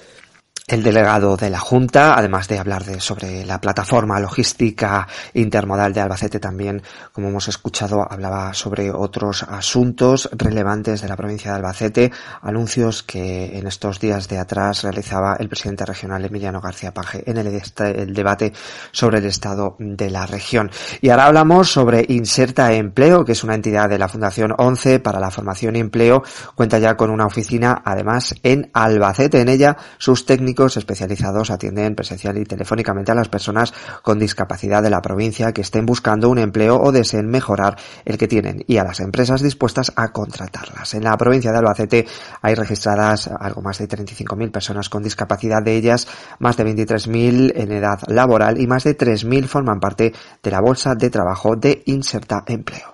El 0.66 0.82
delegado 0.82 1.36
de 1.36 1.50
la 1.50 1.58
Junta, 1.58 2.16
además 2.16 2.48
de 2.48 2.58
hablar 2.58 2.86
de, 2.86 2.98
sobre 2.98 3.44
la 3.44 3.60
plataforma 3.60 4.18
logística 4.18 5.06
intermodal 5.34 5.92
de 5.92 6.00
Albacete, 6.00 6.40
también, 6.40 6.82
como 7.12 7.28
hemos 7.28 7.48
escuchado, 7.48 8.10
hablaba 8.10 8.54
sobre 8.54 8.90
otros 8.90 9.42
asuntos 9.42 10.30
relevantes 10.32 11.02
de 11.02 11.08
la 11.08 11.18
provincia 11.18 11.50
de 11.50 11.56
Albacete, 11.58 12.12
anuncios 12.40 13.02
que 13.02 13.58
en 13.58 13.66
estos 13.66 14.00
días 14.00 14.26
de 14.26 14.38
atrás 14.38 14.84
realizaba 14.84 15.36
el 15.38 15.50
presidente 15.50 15.84
regional 15.84 16.24
Emiliano 16.24 16.62
García 16.62 16.94
Paje 16.94 17.22
en 17.30 17.36
el, 17.36 17.60
el 17.78 18.14
debate 18.14 18.54
sobre 18.90 19.18
el 19.18 19.26
estado 19.26 19.76
de 19.78 20.08
la 20.08 20.24
región. 20.24 20.70
Y 21.02 21.10
ahora 21.10 21.26
hablamos 21.26 21.70
sobre 21.70 22.06
Inserta 22.08 22.72
Empleo, 22.72 23.26
que 23.26 23.32
es 23.32 23.44
una 23.44 23.54
entidad 23.54 23.90
de 23.90 23.98
la 23.98 24.08
Fundación 24.08 24.54
11 24.56 25.00
para 25.00 25.20
la 25.20 25.30
formación 25.30 25.76
y 25.76 25.80
empleo. 25.80 26.22
Cuenta 26.54 26.78
ya 26.78 26.96
con 26.96 27.10
una 27.10 27.26
oficina, 27.26 27.82
además, 27.84 28.34
en 28.42 28.70
Albacete. 28.72 29.42
En 29.42 29.50
ella, 29.50 29.76
sus 29.98 30.24
técnicos 30.24 30.53
especializados 30.76 31.50
atienden 31.50 31.94
presencial 31.94 32.38
y 32.38 32.44
telefónicamente 32.44 33.12
a 33.12 33.14
las 33.14 33.28
personas 33.28 33.74
con 34.02 34.18
discapacidad 34.18 34.82
de 34.82 34.90
la 34.90 35.02
provincia 35.02 35.52
que 35.52 35.62
estén 35.62 35.86
buscando 35.86 36.30
un 36.30 36.38
empleo 36.38 36.80
o 36.80 36.92
deseen 36.92 37.28
mejorar 37.28 37.76
el 38.04 38.16
que 38.16 38.28
tienen 38.28 38.64
y 38.66 38.76
a 38.76 38.84
las 38.84 39.00
empresas 39.00 39.42
dispuestas 39.42 39.92
a 39.96 40.12
contratarlas. 40.12 40.94
En 40.94 41.04
la 41.04 41.16
provincia 41.16 41.50
de 41.52 41.58
Albacete 41.58 42.06
hay 42.40 42.54
registradas 42.54 43.28
algo 43.28 43.60
más 43.60 43.78
de 43.78 43.88
35.000 43.88 44.50
personas 44.50 44.88
con 44.88 45.02
discapacidad, 45.02 45.62
de 45.62 45.76
ellas 45.76 46.06
más 46.38 46.56
de 46.56 46.64
23.000 46.64 47.52
en 47.56 47.72
edad 47.72 47.98
laboral 48.06 48.60
y 48.60 48.66
más 48.66 48.84
de 48.84 48.96
3.000 48.96 49.46
forman 49.46 49.80
parte 49.80 50.12
de 50.42 50.50
la 50.50 50.60
bolsa 50.60 50.94
de 50.94 51.10
trabajo 51.10 51.56
de 51.56 51.82
Inserta 51.86 52.44
Empleo. 52.46 52.93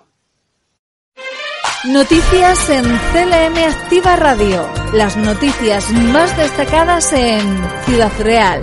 Noticias 1.88 2.68
en 2.68 2.84
CLM 2.84 3.56
Activa 3.66 4.14
Radio. 4.14 4.68
Las 4.92 5.16
noticias 5.16 5.90
más 5.90 6.36
destacadas 6.36 7.10
en 7.14 7.40
Ciudad 7.86 8.12
Real. 8.18 8.62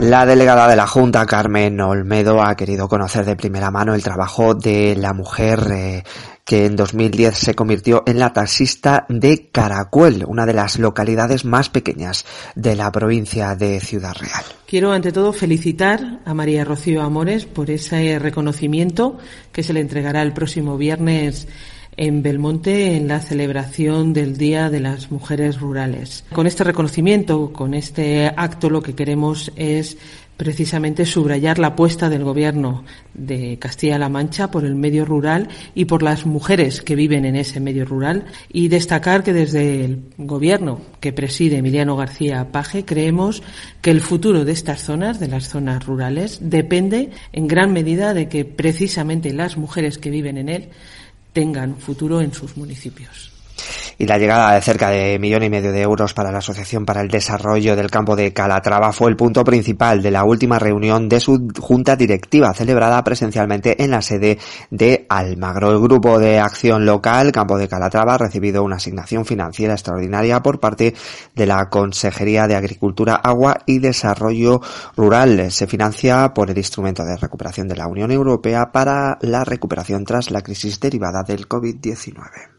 La 0.00 0.26
delegada 0.26 0.68
de 0.68 0.76
la 0.76 0.86
Junta, 0.86 1.24
Carmen 1.24 1.80
Olmedo, 1.80 2.42
ha 2.42 2.54
querido 2.56 2.86
conocer 2.86 3.24
de 3.24 3.36
primera 3.36 3.70
mano 3.70 3.94
el 3.94 4.02
trabajo 4.02 4.54
de 4.54 4.94
la 4.96 5.14
mujer 5.14 5.60
eh, 5.70 6.04
que 6.44 6.66
en 6.66 6.76
2010 6.76 7.38
se 7.38 7.54
convirtió 7.54 8.02
en 8.04 8.18
la 8.18 8.34
taxista 8.34 9.06
de 9.08 9.48
Caracuel, 9.50 10.26
una 10.26 10.44
de 10.44 10.52
las 10.52 10.78
localidades 10.78 11.46
más 11.46 11.70
pequeñas 11.70 12.26
de 12.54 12.76
la 12.76 12.92
provincia 12.92 13.54
de 13.54 13.80
Ciudad 13.80 14.14
Real. 14.14 14.44
Quiero 14.66 14.92
ante 14.92 15.10
todo 15.10 15.32
felicitar 15.32 16.20
a 16.26 16.34
María 16.34 16.66
Rocío 16.66 17.00
Amores 17.00 17.46
por 17.46 17.70
ese 17.70 18.18
reconocimiento 18.18 19.16
que 19.52 19.62
se 19.62 19.72
le 19.72 19.80
entregará 19.80 20.20
el 20.20 20.34
próximo 20.34 20.76
viernes 20.76 21.48
en 21.98 22.22
Belmonte 22.22 22.96
en 22.96 23.08
la 23.08 23.20
celebración 23.20 24.12
del 24.12 24.38
Día 24.38 24.70
de 24.70 24.80
las 24.80 25.10
Mujeres 25.10 25.60
Rurales. 25.60 26.24
Con 26.32 26.46
este 26.46 26.64
reconocimiento, 26.64 27.52
con 27.52 27.74
este 27.74 28.32
acto, 28.36 28.70
lo 28.70 28.80
que 28.82 28.94
queremos 28.94 29.52
es 29.56 29.98
precisamente 30.36 31.04
subrayar 31.04 31.58
la 31.58 31.68
apuesta 31.68 32.08
del 32.08 32.22
Gobierno 32.22 32.84
de 33.12 33.58
Castilla-La 33.58 34.08
Mancha 34.08 34.52
por 34.52 34.64
el 34.64 34.76
medio 34.76 35.04
rural 35.04 35.48
y 35.74 35.86
por 35.86 36.04
las 36.04 36.26
mujeres 36.26 36.80
que 36.80 36.94
viven 36.94 37.24
en 37.24 37.34
ese 37.34 37.58
medio 37.58 37.84
rural 37.84 38.26
y 38.52 38.68
destacar 38.68 39.24
que 39.24 39.32
desde 39.32 39.84
el 39.84 40.04
Gobierno 40.16 40.80
que 41.00 41.12
preside 41.12 41.56
Emiliano 41.56 41.96
García 41.96 42.52
Paje 42.52 42.84
creemos 42.84 43.42
que 43.82 43.90
el 43.90 44.00
futuro 44.00 44.44
de 44.44 44.52
estas 44.52 44.80
zonas, 44.80 45.18
de 45.18 45.26
las 45.26 45.48
zonas 45.48 45.84
rurales, 45.84 46.38
depende 46.40 47.10
en 47.32 47.48
gran 47.48 47.72
medida 47.72 48.14
de 48.14 48.28
que 48.28 48.44
precisamente 48.44 49.32
las 49.32 49.56
mujeres 49.56 49.98
que 49.98 50.10
viven 50.10 50.38
en 50.38 50.48
él 50.48 50.68
tengan 51.38 51.76
futuro 51.78 52.20
en 52.20 52.34
sus 52.34 52.56
municipios 52.56 53.30
y 53.98 54.06
la 54.06 54.16
llegada 54.16 54.54
de 54.54 54.60
cerca 54.60 54.90
de 54.90 55.18
millón 55.18 55.42
y 55.42 55.50
medio 55.50 55.72
de 55.72 55.82
euros 55.82 56.14
para 56.14 56.30
la 56.30 56.38
Asociación 56.38 56.86
para 56.86 57.00
el 57.00 57.08
Desarrollo 57.08 57.74
del 57.74 57.90
Campo 57.90 58.14
de 58.14 58.32
Calatrava 58.32 58.92
fue 58.92 59.10
el 59.10 59.16
punto 59.16 59.42
principal 59.42 60.02
de 60.02 60.12
la 60.12 60.22
última 60.22 60.60
reunión 60.60 61.08
de 61.08 61.18
su 61.18 61.48
junta 61.58 61.96
directiva 61.96 62.54
celebrada 62.54 63.02
presencialmente 63.02 63.82
en 63.82 63.90
la 63.90 64.00
sede 64.00 64.38
de 64.70 65.04
Almagro. 65.08 65.72
El 65.72 65.80
grupo 65.80 66.20
de 66.20 66.38
acción 66.38 66.86
local 66.86 67.32
Campo 67.32 67.58
de 67.58 67.66
Calatrava 67.66 68.14
ha 68.14 68.18
recibido 68.18 68.62
una 68.62 68.76
asignación 68.76 69.24
financiera 69.24 69.74
extraordinaria 69.74 70.40
por 70.42 70.60
parte 70.60 70.94
de 71.34 71.46
la 71.46 71.68
Consejería 71.68 72.46
de 72.46 72.54
Agricultura, 72.54 73.16
Agua 73.16 73.58
y 73.66 73.80
Desarrollo 73.80 74.60
Rural. 74.96 75.50
Se 75.50 75.66
financia 75.66 76.32
por 76.32 76.50
el 76.50 76.58
instrumento 76.58 77.04
de 77.04 77.16
recuperación 77.16 77.66
de 77.66 77.76
la 77.76 77.88
Unión 77.88 78.12
Europea 78.12 78.70
para 78.70 79.18
la 79.22 79.44
recuperación 79.44 80.04
tras 80.04 80.30
la 80.30 80.42
crisis 80.42 80.78
derivada 80.78 81.24
del 81.24 81.48
COVID-19. 81.48 82.58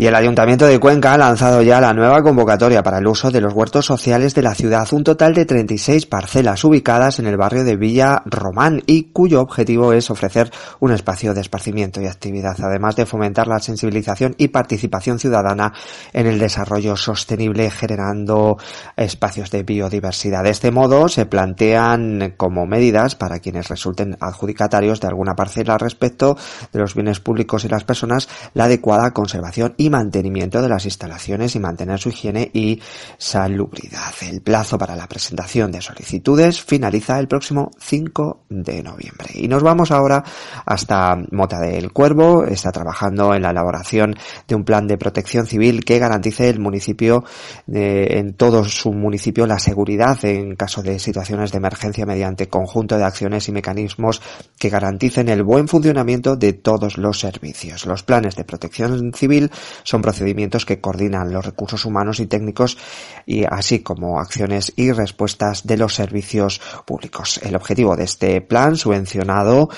Y 0.00 0.06
el 0.06 0.14
Ayuntamiento 0.14 0.66
de 0.66 0.80
Cuenca 0.80 1.12
ha 1.12 1.18
lanzado 1.18 1.60
ya 1.60 1.78
la 1.78 1.92
nueva 1.92 2.22
convocatoria 2.22 2.82
para 2.82 3.00
el 3.00 3.06
uso 3.06 3.30
de 3.30 3.42
los 3.42 3.52
huertos 3.52 3.84
sociales 3.84 4.34
de 4.34 4.40
la 4.40 4.54
ciudad, 4.54 4.88
un 4.92 5.04
total 5.04 5.34
de 5.34 5.44
36 5.44 6.06
parcelas 6.06 6.64
ubicadas 6.64 7.18
en 7.18 7.26
el 7.26 7.36
barrio 7.36 7.64
de 7.64 7.76
Villa 7.76 8.22
Román 8.24 8.82
y 8.86 9.10
cuyo 9.12 9.42
objetivo 9.42 9.92
es 9.92 10.10
ofrecer 10.10 10.50
un 10.78 10.92
espacio 10.92 11.34
de 11.34 11.42
esparcimiento 11.42 12.00
y 12.00 12.06
actividad, 12.06 12.56
además 12.62 12.96
de 12.96 13.04
fomentar 13.04 13.46
la 13.46 13.60
sensibilización 13.60 14.34
y 14.38 14.48
participación 14.48 15.18
ciudadana 15.18 15.74
en 16.14 16.26
el 16.26 16.38
desarrollo 16.38 16.96
sostenible 16.96 17.70
generando 17.70 18.56
espacios 18.96 19.50
de 19.50 19.64
biodiversidad. 19.64 20.44
De 20.44 20.48
este 20.48 20.70
modo 20.70 21.10
se 21.10 21.26
plantean 21.26 22.36
como 22.38 22.64
medidas 22.64 23.16
para 23.16 23.40
quienes 23.40 23.68
resulten 23.68 24.16
adjudicatarios 24.18 24.98
de 25.02 25.08
alguna 25.08 25.36
parcela 25.36 25.76
respecto 25.76 26.38
de 26.72 26.78
los 26.78 26.94
bienes 26.94 27.20
públicos 27.20 27.66
y 27.66 27.68
las 27.68 27.84
personas 27.84 28.30
la 28.54 28.64
adecuada 28.64 29.10
conservación 29.10 29.74
y 29.76 29.89
mantenimiento 29.90 30.62
de 30.62 30.68
las 30.68 30.84
instalaciones 30.84 31.54
y 31.54 31.60
mantener 31.60 31.98
su 31.98 32.08
higiene 32.08 32.50
y 32.52 32.80
salubridad. 33.18 34.14
El 34.22 34.40
plazo 34.40 34.78
para 34.78 34.96
la 34.96 35.08
presentación 35.08 35.72
de 35.72 35.82
solicitudes 35.82 36.62
finaliza 36.62 37.18
el 37.18 37.28
próximo 37.28 37.70
5 37.78 38.44
de 38.48 38.82
noviembre. 38.82 39.28
Y 39.34 39.48
nos 39.48 39.62
vamos 39.62 39.90
ahora 39.90 40.24
hasta 40.64 41.16
Mota 41.30 41.58
del 41.60 41.92
Cuervo. 41.92 42.44
Está 42.44 42.72
trabajando 42.72 43.34
en 43.34 43.42
la 43.42 43.50
elaboración 43.50 44.14
de 44.46 44.54
un 44.54 44.64
plan 44.64 44.86
de 44.86 44.98
protección 44.98 45.46
civil 45.46 45.84
que 45.84 45.98
garantice 45.98 46.48
el 46.48 46.60
municipio, 46.60 47.24
eh, 47.72 48.18
en 48.18 48.34
todo 48.34 48.64
su 48.64 48.92
municipio, 48.92 49.46
la 49.46 49.58
seguridad 49.58 50.24
en 50.24 50.56
caso 50.56 50.82
de 50.82 50.98
situaciones 50.98 51.52
de 51.52 51.58
emergencia 51.58 52.06
mediante 52.06 52.48
conjunto 52.48 52.96
de 52.96 53.04
acciones 53.04 53.48
y 53.48 53.52
mecanismos 53.52 54.22
que 54.58 54.68
garanticen 54.68 55.28
el 55.28 55.42
buen 55.42 55.68
funcionamiento 55.68 56.36
de 56.36 56.52
todos 56.52 56.98
los 56.98 57.18
servicios. 57.18 57.86
Los 57.86 58.02
planes 58.02 58.36
de 58.36 58.44
protección 58.44 59.12
civil 59.14 59.50
son 59.82 60.02
procedimientos 60.02 60.64
que 60.66 60.80
coordinan 60.80 61.32
los 61.32 61.44
recursos 61.44 61.84
humanos 61.84 62.20
y 62.20 62.26
técnicos 62.26 62.78
y 63.26 63.44
así 63.44 63.80
como 63.80 64.20
acciones 64.20 64.72
y 64.76 64.92
respuestas 64.92 65.66
de 65.66 65.76
los 65.76 65.94
servicios 65.94 66.60
públicos. 66.84 67.40
El 67.42 67.56
objetivo 67.56 67.96
de 67.96 68.04
este 68.04 68.40
plan 68.40 68.76
subvencionado 68.76 69.68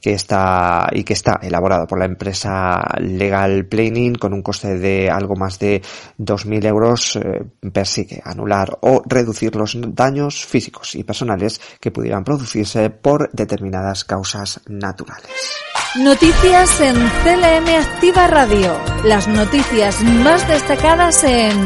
que 0.00 0.12
está 0.12 0.88
y 0.92 1.04
que 1.04 1.12
está 1.12 1.38
elaborado 1.42 1.86
por 1.86 1.98
la 1.98 2.04
empresa 2.04 2.82
Legal 3.00 3.66
Planning 3.66 4.14
con 4.14 4.32
un 4.32 4.42
coste 4.42 4.78
de 4.78 5.10
algo 5.10 5.36
más 5.36 5.58
de 5.58 5.82
2.000 6.18 6.66
euros 6.66 7.16
eh, 7.16 7.44
persigue 7.72 8.20
anular 8.24 8.78
o 8.82 9.02
reducir 9.06 9.54
los 9.56 9.76
daños 9.94 10.44
físicos 10.44 10.94
y 10.94 11.04
personales 11.04 11.60
que 11.80 11.90
pudieran 11.90 12.24
producirse 12.24 12.90
por 12.90 13.30
determinadas 13.32 14.04
causas 14.04 14.60
naturales. 14.66 15.73
Noticias 15.96 16.80
en 16.80 16.96
CLM 16.96 17.68
Activa 17.80 18.26
Radio. 18.26 18.76
Las 19.04 19.28
noticias 19.28 20.02
más 20.02 20.46
destacadas 20.48 21.22
en 21.22 21.56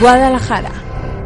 Guadalajara. 0.00 0.70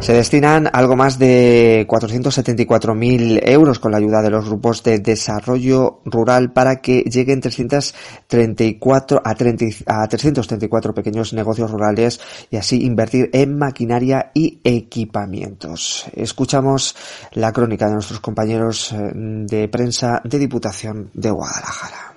Se 0.01 0.11
destinan 0.11 0.69
algo 0.73 0.97
más 0.97 1.17
de 1.17 1.87
474.000 1.87 3.39
euros 3.43 3.79
con 3.79 3.93
la 3.93 3.99
ayuda 3.99 4.21
de 4.21 4.29
los 4.29 4.45
grupos 4.45 4.83
de 4.83 4.99
desarrollo 4.99 6.01
rural 6.03 6.51
para 6.51 6.81
que 6.81 7.03
lleguen 7.03 7.39
334 7.39 9.21
a, 9.23 9.35
30, 9.35 9.65
a 9.85 10.05
334 10.09 10.93
pequeños 10.93 11.31
negocios 11.31 11.71
rurales 11.71 12.19
y 12.51 12.57
así 12.57 12.83
invertir 12.83 13.29
en 13.31 13.57
maquinaria 13.57 14.31
y 14.33 14.59
equipamientos. 14.65 16.07
Escuchamos 16.13 16.93
la 17.31 17.53
crónica 17.53 17.87
de 17.87 17.93
nuestros 17.93 18.19
compañeros 18.19 18.91
eh, 18.91 19.11
de 19.13 19.69
prensa 19.69 20.21
de 20.25 20.39
Diputación 20.39 21.09
de 21.13 21.31
Guadalajara. 21.31 22.08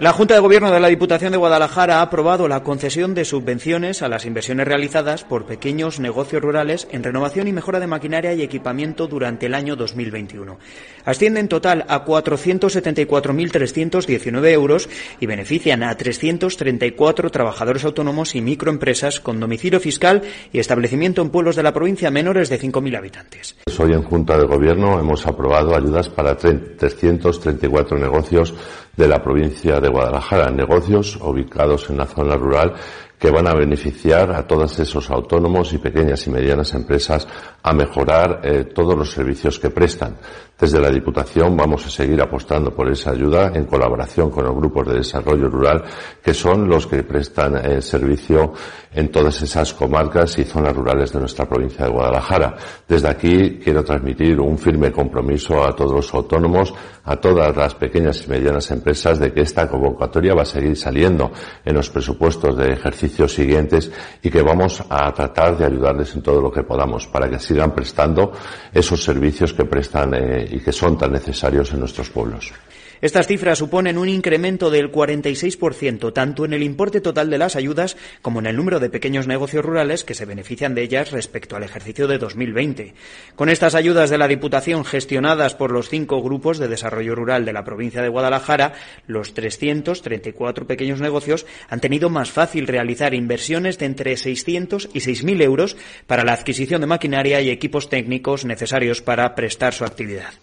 La 0.00 0.12
Junta 0.14 0.32
de 0.32 0.40
Gobierno 0.40 0.70
de 0.70 0.80
la 0.80 0.88
Diputación 0.88 1.32
de 1.32 1.36
Guadalajara 1.36 1.98
ha 1.98 2.02
aprobado 2.02 2.48
la 2.48 2.62
concesión 2.62 3.14
de 3.14 3.26
subvenciones 3.26 4.00
a 4.00 4.08
las 4.08 4.24
inversiones 4.24 4.66
realizadas 4.66 5.24
por 5.24 5.44
pequeños 5.44 6.00
negocios 6.00 6.40
rurales 6.40 6.88
en 6.90 7.04
renovación 7.04 7.48
y 7.48 7.52
mejora 7.52 7.80
de 7.80 7.86
maquinaria 7.86 8.32
y 8.32 8.40
equipamiento 8.40 9.08
durante 9.08 9.44
el 9.44 9.54
año 9.54 9.76
2021. 9.76 10.58
Ascienden 11.04 11.42
en 11.42 11.48
total 11.48 11.84
a 11.86 12.06
474.319 12.06 14.48
euros 14.52 14.88
y 15.20 15.26
benefician 15.26 15.82
a 15.82 15.94
334 15.94 17.28
trabajadores 17.28 17.84
autónomos 17.84 18.34
y 18.34 18.40
microempresas 18.40 19.20
con 19.20 19.38
domicilio 19.38 19.80
fiscal 19.80 20.22
y 20.50 20.60
establecimiento 20.60 21.20
en 21.20 21.28
pueblos 21.28 21.56
de 21.56 21.62
la 21.62 21.74
provincia 21.74 22.10
menores 22.10 22.48
de 22.48 22.58
5.000 22.58 22.96
habitantes. 22.96 23.54
Hoy 23.78 23.92
en 23.92 24.02
Junta 24.02 24.38
de 24.38 24.46
Gobierno 24.46 24.98
hemos 24.98 25.26
aprobado 25.26 25.76
ayudas 25.76 26.08
para 26.08 26.38
334 26.38 27.98
negocios 27.98 28.54
de 28.96 29.08
la 29.08 29.22
provincia 29.22 29.80
de 29.80 29.89
Guadalajara, 29.90 30.50
negocios 30.50 31.16
ubicados 31.20 31.90
en 31.90 31.98
la 31.98 32.06
zona 32.06 32.36
rural 32.36 32.74
que 33.20 33.30
van 33.30 33.46
a 33.46 33.54
beneficiar 33.54 34.32
a 34.32 34.46
todos 34.46 34.78
esos 34.80 35.10
autónomos 35.10 35.74
y 35.74 35.78
pequeñas 35.78 36.26
y 36.26 36.30
medianas 36.30 36.72
empresas 36.72 37.28
a 37.62 37.74
mejorar 37.74 38.40
eh, 38.42 38.64
todos 38.74 38.96
los 38.96 39.12
servicios 39.12 39.58
que 39.58 39.68
prestan. 39.68 40.16
Desde 40.58 40.80
la 40.80 40.90
Diputación 40.90 41.56
vamos 41.56 41.86
a 41.86 41.90
seguir 41.90 42.20
apostando 42.20 42.74
por 42.74 42.90
esa 42.90 43.10
ayuda 43.10 43.52
en 43.54 43.64
colaboración 43.64 44.30
con 44.30 44.44
los 44.44 44.54
grupos 44.54 44.88
de 44.88 44.98
desarrollo 44.98 45.48
rural 45.48 45.84
que 46.22 46.34
son 46.34 46.68
los 46.68 46.86
que 46.86 47.02
prestan 47.02 47.56
eh, 47.56 47.82
servicio 47.82 48.52
en 48.92 49.10
todas 49.10 49.40
esas 49.42 49.72
comarcas 49.74 50.38
y 50.38 50.44
zonas 50.44 50.74
rurales 50.74 51.12
de 51.12 51.20
nuestra 51.20 51.46
provincia 51.46 51.84
de 51.84 51.90
Guadalajara. 51.90 52.56
Desde 52.88 53.08
aquí 53.08 53.58
quiero 53.62 53.84
transmitir 53.84 54.40
un 54.40 54.58
firme 54.58 54.92
compromiso 54.92 55.62
a 55.64 55.74
todos 55.74 55.92
los 55.92 56.14
autónomos, 56.14 56.74
a 57.04 57.16
todas 57.16 57.56
las 57.56 57.74
pequeñas 57.74 58.24
y 58.26 58.30
medianas 58.30 58.70
empresas 58.70 59.18
de 59.18 59.32
que 59.32 59.42
esta 59.42 59.68
convocatoria 59.68 60.34
va 60.34 60.42
a 60.42 60.46
seguir 60.46 60.76
saliendo 60.76 61.30
en 61.64 61.74
los 61.74 61.88
presupuestos 61.88 62.56
de 62.56 62.72
ejercicio 62.72 63.09
siguientes 63.10 63.90
y 64.22 64.30
que 64.30 64.42
vamos 64.42 64.82
a 64.88 65.12
tratar 65.12 65.56
de 65.56 65.66
ayudarles 65.66 66.14
en 66.14 66.22
todo 66.22 66.40
lo 66.40 66.50
que 66.50 66.62
podamos 66.62 67.06
para 67.06 67.28
que 67.28 67.38
sigan 67.38 67.74
prestando 67.74 68.32
esos 68.72 69.02
servicios 69.02 69.52
que 69.52 69.64
prestan 69.64 70.14
eh, 70.14 70.48
y 70.50 70.60
que 70.60 70.72
son 70.72 70.96
tan 70.96 71.12
necesarios 71.12 71.72
en 71.72 71.80
nuestros 71.80 72.10
pueblos. 72.10 72.52
Estas 73.02 73.26
cifras 73.26 73.58
suponen 73.58 73.96
un 73.96 74.10
incremento 74.10 74.68
del 74.68 74.92
46% 74.92 76.12
tanto 76.12 76.44
en 76.44 76.52
el 76.52 76.62
importe 76.62 77.00
total 77.00 77.30
de 77.30 77.38
las 77.38 77.56
ayudas 77.56 77.96
como 78.20 78.40
en 78.40 78.46
el 78.46 78.56
número 78.56 78.78
de 78.78 78.90
pequeños 78.90 79.26
negocios 79.26 79.64
rurales 79.64 80.04
que 80.04 80.14
se 80.14 80.26
benefician 80.26 80.74
de 80.74 80.82
ellas 80.82 81.10
respecto 81.10 81.56
al 81.56 81.62
ejercicio 81.62 82.06
de 82.08 82.18
2020. 82.18 82.94
Con 83.36 83.48
estas 83.48 83.74
ayudas 83.74 84.10
de 84.10 84.18
la 84.18 84.28
Diputación 84.28 84.84
gestionadas 84.84 85.54
por 85.54 85.72
los 85.72 85.88
cinco 85.88 86.22
grupos 86.22 86.58
de 86.58 86.68
desarrollo 86.68 87.14
rural 87.14 87.46
de 87.46 87.54
la 87.54 87.64
provincia 87.64 88.02
de 88.02 88.08
Guadalajara, 88.08 88.74
los 89.06 89.32
334 89.32 90.66
pequeños 90.66 91.00
negocios 91.00 91.46
han 91.70 91.80
tenido 91.80 92.10
más 92.10 92.30
fácil 92.30 92.66
realizar 92.66 93.14
inversiones 93.14 93.78
de 93.78 93.86
entre 93.86 94.16
600 94.18 94.90
y 94.92 95.00
6.000 95.00 95.42
euros 95.42 95.76
para 96.06 96.24
la 96.24 96.34
adquisición 96.34 96.82
de 96.82 96.86
maquinaria 96.86 97.40
y 97.40 97.48
equipos 97.48 97.88
técnicos 97.88 98.44
necesarios 98.44 99.00
para 99.00 99.34
prestar 99.34 99.72
su 99.72 99.84
actividad 99.84 100.34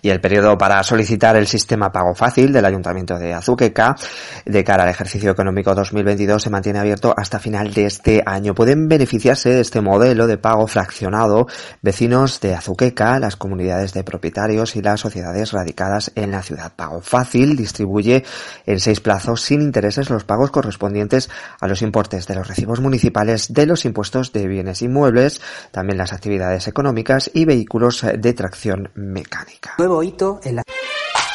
y 0.00 0.10
el 0.10 0.20
periodo 0.20 0.58
para 0.58 0.82
solicitar 0.82 1.36
el 1.36 1.46
sistema 1.46 1.92
pago 1.92 2.14
fácil 2.14 2.52
del 2.52 2.64
Ayuntamiento 2.64 3.18
de 3.18 3.32
Azuqueca 3.32 3.96
de 4.44 4.64
cara 4.64 4.84
al 4.84 4.90
ejercicio 4.90 5.30
económico 5.30 5.74
2022 5.74 6.42
se 6.42 6.50
mantiene 6.50 6.80
abierto 6.80 7.14
hasta 7.16 7.38
final 7.38 7.72
de 7.72 7.86
este 7.86 8.22
año. 8.26 8.54
Pueden 8.54 8.88
beneficiarse 8.88 9.50
de 9.50 9.60
este 9.60 9.80
modelo 9.80 10.26
de 10.26 10.38
pago 10.38 10.66
fraccionado 10.66 11.46
vecinos 11.80 12.40
de 12.40 12.54
Azuqueca, 12.54 13.18
las 13.18 13.36
comunidades 13.36 13.92
de 13.92 14.04
propietarios 14.04 14.76
y 14.76 14.82
las 14.82 15.00
sociedades 15.00 15.52
radicadas 15.52 16.12
en 16.14 16.32
la 16.32 16.42
ciudad. 16.42 16.72
Pago 16.74 17.00
fácil 17.00 17.56
distribuye 17.56 18.24
en 18.66 18.80
seis 18.80 19.00
plazos 19.00 19.42
sin 19.42 19.62
intereses 19.62 20.10
los 20.10 20.24
pagos 20.24 20.50
correspondientes 20.50 21.30
a 21.60 21.66
los 21.66 21.82
importes 21.82 22.26
de 22.26 22.34
los 22.34 22.48
recibos 22.48 22.80
municipales, 22.80 23.52
de 23.52 23.66
los 23.66 23.84
impuestos 23.84 24.32
de 24.32 24.46
bienes 24.48 24.82
inmuebles, 24.82 25.40
también 25.70 25.98
las 25.98 26.12
actividades 26.12 26.66
económicas 26.68 27.30
y 27.32 27.44
vehículos 27.44 28.04
de 28.18 28.32
tracción 28.32 28.90
mecánica. 28.94 29.51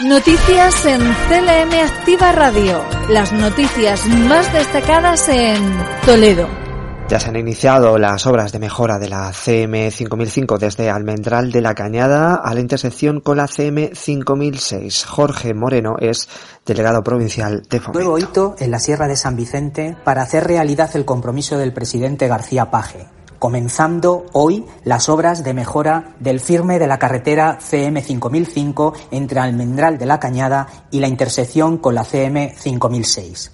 Noticias 0.05 0.85
en 0.85 0.99
CLM 0.99 1.73
Activa 1.83 2.31
Radio. 2.31 2.83
Las 3.09 3.33
noticias 3.33 4.05
más 4.05 4.53
destacadas 4.53 5.27
en 5.29 5.57
Toledo. 6.05 6.47
Ya 7.09 7.19
se 7.19 7.29
han 7.29 7.37
iniciado 7.37 7.97
las 7.97 8.27
obras 8.27 8.51
de 8.51 8.59
mejora 8.59 8.99
de 8.99 9.07
la 9.09 9.31
CM 9.31 9.89
5005 9.89 10.57
desde 10.57 10.89
Almendral 10.89 11.51
de 11.51 11.61
la 11.61 11.73
Cañada 11.73 12.35
a 12.35 12.53
la 12.53 12.59
intersección 12.59 13.21
con 13.21 13.37
la 13.37 13.47
CM 13.47 13.91
5006. 13.95 15.05
Jorge 15.05 15.53
Moreno 15.53 15.95
es 15.99 16.27
delegado 16.65 17.01
provincial 17.03 17.63
de 17.69 17.79
Fomento. 17.79 17.99
Nuevo 17.99 18.19
hito 18.19 18.55
en 18.59 18.71
la 18.71 18.79
Sierra 18.79 19.07
de 19.07 19.15
San 19.15 19.37
Vicente 19.37 19.95
para 20.03 20.21
hacer 20.21 20.45
realidad 20.45 20.91
el 20.95 21.05
compromiso 21.05 21.57
del 21.57 21.73
presidente 21.73 22.27
García 22.27 22.69
Paje, 22.69 23.07
comenzando 23.39 24.25
hoy 24.33 24.65
las 24.83 25.09
obras 25.09 25.43
de 25.43 25.53
mejora 25.53 26.15
del 26.19 26.39
firme 26.39 26.79
de 26.79 26.87
la 26.87 26.99
carretera 26.99 27.59
CM 27.59 28.01
5005 28.01 28.93
entre 29.11 29.39
Almendral 29.39 29.97
de 29.97 30.05
la 30.05 30.19
Cañada 30.19 30.67
y 30.91 30.99
la 30.99 31.07
intersección 31.07 31.77
con 31.77 31.95
la 31.95 32.03
CM 32.03 32.53
5006. 32.57 33.51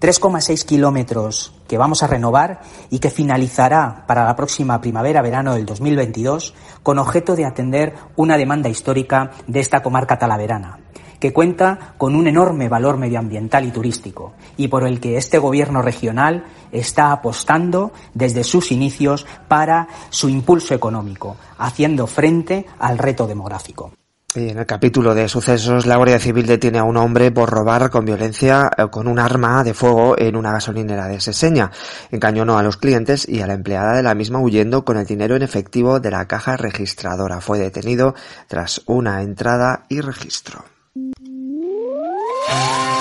3,6 0.00 0.64
kilómetros 0.64 1.54
que 1.66 1.78
vamos 1.78 2.02
a 2.02 2.06
renovar 2.06 2.60
y 2.90 2.98
que 2.98 3.10
finalizará 3.10 4.04
para 4.06 4.24
la 4.24 4.36
próxima 4.36 4.80
primavera-verano 4.80 5.54
del 5.54 5.64
2022 5.64 6.54
con 6.82 6.98
objeto 6.98 7.34
de 7.34 7.46
atender 7.46 7.94
una 8.14 8.36
demanda 8.36 8.68
histórica 8.68 9.30
de 9.46 9.60
esta 9.60 9.82
comarca 9.82 10.18
talaverana 10.18 10.80
que 11.20 11.32
cuenta 11.32 11.94
con 11.98 12.14
un 12.14 12.26
enorme 12.26 12.68
valor 12.68 12.96
medioambiental 12.96 13.64
y 13.64 13.70
turístico 13.70 14.34
y 14.56 14.68
por 14.68 14.86
el 14.86 15.00
que 15.00 15.16
este 15.16 15.38
gobierno 15.38 15.82
regional 15.82 16.44
está 16.72 17.12
apostando 17.12 17.92
desde 18.14 18.44
sus 18.44 18.72
inicios 18.72 19.26
para 19.48 19.88
su 20.10 20.28
impulso 20.28 20.74
económico, 20.74 21.36
haciendo 21.58 22.06
frente 22.06 22.66
al 22.78 22.98
reto 22.98 23.26
demográfico. 23.26 23.92
Y 24.36 24.50
en 24.50 24.58
el 24.58 24.66
capítulo 24.66 25.14
de 25.14 25.30
sucesos, 25.30 25.86
la 25.86 25.96
Guardia 25.96 26.18
Civil 26.18 26.44
detiene 26.44 26.78
a 26.78 26.84
un 26.84 26.98
hombre 26.98 27.30
por 27.30 27.48
robar 27.48 27.88
con 27.88 28.04
violencia 28.04 28.70
eh, 28.76 28.88
con 28.90 29.08
un 29.08 29.18
arma 29.18 29.64
de 29.64 29.72
fuego 29.72 30.14
en 30.18 30.36
una 30.36 30.52
gasolinera 30.52 31.08
de 31.08 31.20
Seseña. 31.20 31.70
Encañonó 32.10 32.58
a 32.58 32.62
los 32.62 32.76
clientes 32.76 33.26
y 33.26 33.40
a 33.40 33.46
la 33.46 33.54
empleada 33.54 33.96
de 33.96 34.02
la 34.02 34.14
misma 34.14 34.40
huyendo 34.40 34.84
con 34.84 34.98
el 34.98 35.06
dinero 35.06 35.36
en 35.36 35.42
efectivo 35.42 36.00
de 36.00 36.10
la 36.10 36.28
caja 36.28 36.58
registradora. 36.58 37.40
Fue 37.40 37.58
detenido 37.58 38.14
tras 38.46 38.82
una 38.84 39.22
entrada 39.22 39.86
y 39.88 40.02
registro. 40.02 40.75
Bye. 42.48 42.86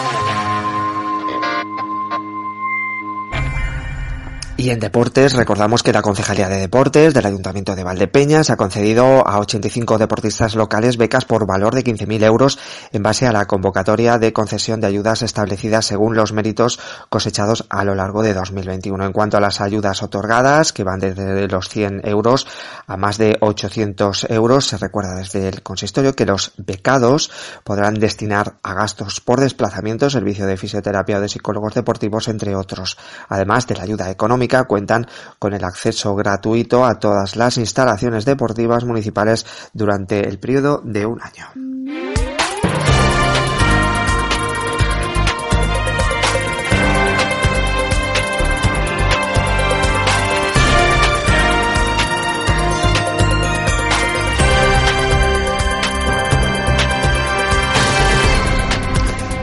Y 4.57 4.69
en 4.69 4.79
deportes, 4.79 5.33
recordamos 5.33 5.83
que 5.83 5.91
la 5.91 6.01
Concejalía 6.01 6.47
de 6.47 6.61
Deportes 6.61 7.13
del 7.13 7.25
Ayuntamiento 7.25 7.75
de 7.75 7.83
Valdepeñas 7.83 8.49
ha 8.49 8.55
concedido 8.55 9.27
a 9.27 9.39
85 9.39 9.97
deportistas 9.97 10.55
locales 10.55 10.95
becas 10.95 11.25
por 11.25 11.45
valor 11.45 11.75
de 11.75 11.83
15.000 11.83 12.23
euros 12.23 12.57
en 12.93 13.03
base 13.03 13.27
a 13.27 13.33
la 13.33 13.47
convocatoria 13.47 14.17
de 14.17 14.31
concesión 14.31 14.79
de 14.79 14.87
ayudas 14.87 15.23
establecidas 15.23 15.85
según 15.85 16.15
los 16.15 16.31
méritos 16.31 16.79
cosechados 17.09 17.65
a 17.69 17.83
lo 17.83 17.95
largo 17.95 18.23
de 18.23 18.33
2021. 18.33 19.05
En 19.05 19.11
cuanto 19.11 19.35
a 19.35 19.41
las 19.41 19.59
ayudas 19.59 20.01
otorgadas, 20.01 20.71
que 20.71 20.85
van 20.85 21.01
desde 21.01 21.49
los 21.49 21.67
100 21.67 22.07
euros 22.07 22.47
a 22.87 22.95
más 22.95 23.17
de 23.17 23.35
800 23.41 24.27
euros, 24.29 24.67
se 24.67 24.77
recuerda 24.77 25.15
desde 25.15 25.49
el 25.49 25.63
consistorio 25.63 26.15
que 26.15 26.25
los 26.25 26.53
becados 26.55 27.29
podrán 27.65 27.95
destinar 27.95 28.53
a 28.63 28.73
gastos 28.73 29.19
por 29.19 29.41
desplazamiento, 29.41 30.09
servicio 30.09 30.47
de 30.47 30.55
fisioterapia 30.55 31.17
o 31.17 31.21
de 31.21 31.27
psicólogos 31.27 31.73
deportivos, 31.73 32.29
entre 32.29 32.55
otros, 32.55 32.97
además 33.27 33.67
de 33.67 33.75
la 33.75 33.83
ayuda 33.83 34.09
económica 34.09 34.44
cuentan 34.47 35.07
con 35.39 35.53
el 35.53 35.63
acceso 35.63 36.15
gratuito 36.15 36.85
a 36.85 36.99
todas 36.99 37.35
las 37.35 37.57
instalaciones 37.57 38.25
deportivas 38.25 38.85
municipales 38.85 39.45
durante 39.73 40.27
el 40.27 40.39
periodo 40.39 40.81
de 40.83 41.05
un 41.05 41.19
año. 41.21 42.04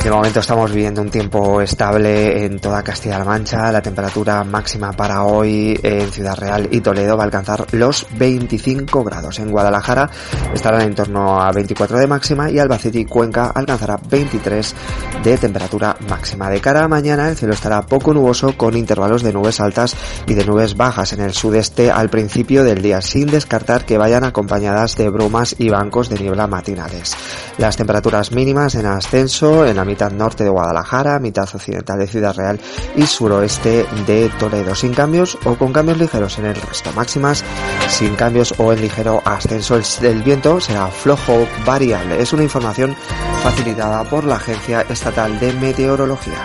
De 0.03 0.11
momento 0.11 0.41
estamos 0.41 0.73
viviendo 0.73 1.01
un 1.01 1.11
tiempo 1.11 1.61
estable 1.61 2.45
en 2.45 2.59
toda 2.59 2.83
Castilla-La 2.83 3.25
Mancha. 3.25 3.71
La 3.71 3.81
temperatura 3.81 4.43
máxima 4.43 4.91
para 4.91 5.23
hoy 5.23 5.79
en 5.81 6.11
Ciudad 6.11 6.37
Real 6.37 6.67
y 6.73 6.81
Toledo 6.81 7.17
va 7.17 7.23
a 7.23 7.27
alcanzar 7.27 7.67
los 7.71 8.09
25 8.19 9.05
grados. 9.05 9.39
En 9.39 9.53
Guadalajara 9.53 10.11
estarán 10.53 10.81
en 10.81 10.97
torno 10.97 11.41
a 11.41 11.53
24 11.53 11.99
de 11.99 12.09
máxima 12.09 12.51
y 12.51 12.59
Albacete 12.59 12.99
y 12.99 13.05
Cuenca 13.05 13.53
alcanzará 13.55 13.97
23 14.11 14.75
de 15.23 15.39
temperatura 15.39 15.97
máxima. 16.09 16.51
De 16.51 16.61
cara 16.61 16.83
a 16.83 16.89
mañana 16.89 17.29
el 17.29 17.37
cielo 17.37 17.55
estará 17.55 17.83
poco 17.83 18.13
nuboso 18.13 18.57
con 18.57 18.77
intervalos 18.77 19.23
de 19.23 19.33
nubes 19.33 19.61
altas 19.61 19.95
y 20.27 20.35
de 20.35 20.45
nubes 20.45 20.77
bajas 20.77 21.13
en 21.13 21.21
el 21.21 21.33
sudeste 21.33 21.93
al 21.93 22.11
principio 22.11 22.65
del 22.65 22.83
día, 22.83 23.01
sin 23.03 23.29
descartar 23.29 23.85
que 23.85 23.99
vayan 23.99 24.25
acompañadas 24.25 24.97
de 24.97 25.09
brumas 25.11 25.55
y 25.61 25.69
bancos 25.69 26.09
de 26.09 26.19
niebla 26.19 26.49
matinales. 26.49 27.15
Las 27.57 27.77
temperaturas 27.77 28.33
mínimas 28.33 28.75
en 28.75 28.87
ascenso 28.87 29.65
en 29.65 29.77
la 29.77 29.92
mitad 29.93 30.11
norte 30.11 30.43
de 30.43 30.49
Guadalajara, 30.49 31.19
mitad 31.19 31.47
occidental 31.53 31.99
de 31.99 32.07
Ciudad 32.07 32.35
Real 32.35 32.59
y 32.97 33.05
suroeste 33.05 33.85
de 34.07 34.31
Toledo, 34.39 34.75
sin 34.75 34.95
cambios 34.95 35.37
o 35.45 35.55
con 35.57 35.71
cambios 35.71 35.99
ligeros 35.99 36.39
en 36.39 36.47
el 36.47 36.55
resto. 36.55 36.91
Máximas 36.93 37.45
sin 37.89 38.17
cambios 38.17 38.55
o 38.57 38.73
en 38.73 38.81
ligero 38.81 39.21
ascenso. 39.27 39.77
El, 39.77 40.23
viento 40.23 40.61
será 40.61 40.87
flojo 40.87 41.47
variable. 41.67 42.23
Es 42.23 42.33
una 42.33 42.43
información 42.43 42.97
facilitada 43.43 44.03
por 44.05 44.25
la 44.25 44.37
Agencia 44.37 44.81
Estatal 44.89 45.39
de 45.39 45.53
Meteorología. 45.53 46.43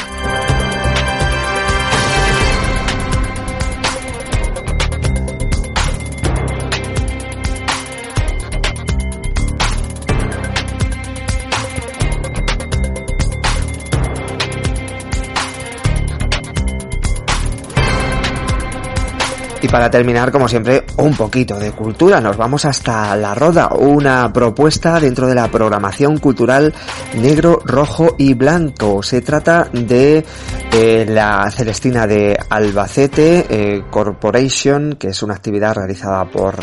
Y 19.62 19.68
para 19.68 19.90
terminar, 19.90 20.32
como 20.32 20.48
siempre, 20.48 20.86
un 20.98 21.16
poquito 21.16 21.58
de 21.58 21.72
cultura. 21.72 22.22
Nos 22.22 22.38
vamos 22.38 22.66
hasta 22.66 23.16
La 23.16 23.34
Roda, 23.34 23.70
una 23.70 24.32
propuesta 24.32 25.00
dentro 25.00 25.28
de 25.28 25.36
la 25.36 25.48
programación 25.50 26.18
cultural 26.20 26.74
negro, 27.16 27.60
rojo 27.66 28.16
y 28.18 28.36
blanco. 28.36 29.02
Se 29.02 29.22
trata 29.22 29.68
de 29.72 30.24
eh, 30.72 31.06
la 31.10 31.50
Celestina 31.50 32.06
de 32.06 32.38
Albacete 32.50 33.46
eh, 33.50 33.84
Corporation, 33.90 34.96
que 35.00 35.08
es 35.08 35.24
una 35.24 35.34
actividad 35.34 35.74
realizada 35.74 36.26
por 36.26 36.56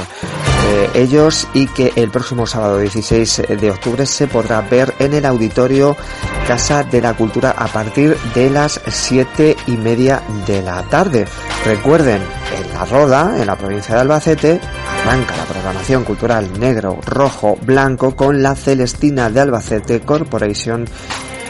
eh, 0.74 0.90
ellos 0.94 1.46
y 1.54 1.68
que 1.68 1.92
el 1.94 2.10
próximo 2.10 2.48
sábado 2.48 2.78
16 2.78 3.42
de 3.60 3.70
octubre 3.70 4.06
se 4.06 4.26
podrá 4.26 4.60
ver 4.60 4.92
en 4.98 5.14
el 5.14 5.24
auditorio 5.24 5.96
Casa 6.48 6.82
de 6.82 7.00
la 7.00 7.14
Cultura 7.14 7.52
a 7.56 7.68
partir 7.68 8.16
de 8.34 8.50
las 8.50 8.80
siete 8.88 9.56
y 9.68 9.76
media 9.76 10.20
de 10.46 10.62
la 10.62 10.82
tarde. 10.82 11.26
Recuerden, 11.64 12.20
en 12.20 12.72
La 12.72 12.84
Roda, 12.86 13.40
en 13.40 13.46
la 13.46 13.56
provincia 13.56 13.94
de 13.94 14.00
Albacete, 14.00 14.60
arranca 15.04 15.36
la 15.36 15.44
programación 15.44 16.02
cultural 16.02 16.58
negro, 16.58 16.98
rojo, 17.06 17.56
blanco 17.62 18.16
con 18.16 18.42
la 18.42 18.56
Celestina 18.56 19.30
de 19.30 19.40
Albacete 19.40 20.00
Corporation 20.00 20.86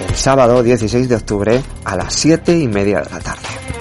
el 0.07 0.15
sábado 0.15 0.63
16 0.63 1.09
de 1.09 1.17
octubre 1.17 1.63
a 1.85 1.97
las 1.97 2.13
siete 2.13 2.59
y 2.59 2.69
media 2.69 3.01
de 3.01 3.11
la 3.11 3.21
tarde. 3.21 3.74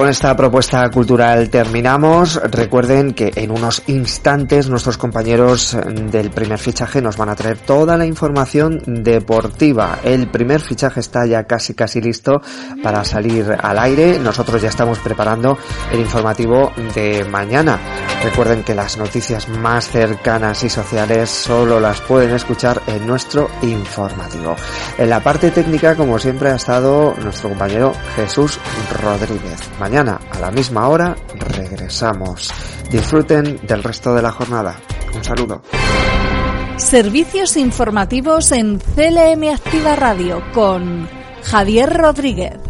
Con 0.00 0.08
esta 0.08 0.34
propuesta 0.34 0.88
cultural 0.88 1.50
terminamos. 1.50 2.40
Recuerden 2.42 3.12
que 3.12 3.32
en 3.34 3.50
unos 3.50 3.82
instantes 3.88 4.70
nuestros 4.70 4.96
compañeros 4.96 5.76
del 6.10 6.30
primer 6.30 6.58
fichaje 6.58 7.02
nos 7.02 7.18
van 7.18 7.28
a 7.28 7.36
traer 7.36 7.58
toda 7.58 7.98
la 7.98 8.06
información 8.06 8.80
deportiva. 8.86 9.98
El 10.02 10.30
primer 10.30 10.62
fichaje 10.62 11.00
está 11.00 11.26
ya 11.26 11.44
casi 11.44 11.74
casi 11.74 12.00
listo 12.00 12.40
para 12.82 13.04
salir 13.04 13.54
al 13.60 13.78
aire. 13.78 14.18
Nosotros 14.18 14.62
ya 14.62 14.70
estamos 14.70 14.98
preparando 15.00 15.58
el 15.92 16.00
informativo 16.00 16.72
de 16.94 17.26
mañana. 17.26 17.78
Recuerden 18.24 18.62
que 18.64 18.74
las 18.74 18.96
noticias 18.96 19.50
más 19.50 19.86
cercanas 19.90 20.64
y 20.64 20.70
sociales 20.70 21.28
solo 21.28 21.78
las 21.78 22.00
pueden 22.00 22.34
escuchar 22.34 22.80
en 22.86 23.06
nuestro 23.06 23.50
informativo. 23.60 24.56
En 24.96 25.10
la 25.10 25.20
parte 25.20 25.50
técnica, 25.50 25.94
como 25.94 26.18
siempre, 26.18 26.48
ha 26.48 26.56
estado 26.56 27.14
nuestro 27.22 27.50
compañero 27.50 27.92
Jesús 28.16 28.58
Rodríguez 29.02 29.60
mañana 29.90 30.20
a 30.30 30.38
la 30.38 30.52
misma 30.52 30.88
hora 30.88 31.16
regresamos. 31.34 32.48
Disfruten 32.92 33.58
del 33.66 33.82
resto 33.82 34.14
de 34.14 34.22
la 34.22 34.30
jornada. 34.30 34.78
Un 35.12 35.24
saludo. 35.24 35.62
Servicios 36.76 37.56
informativos 37.56 38.52
en 38.52 38.78
CLM 38.78 39.52
Activa 39.52 39.96
Radio 39.96 40.44
con 40.54 41.08
Javier 41.42 41.92
Rodríguez. 41.92 42.69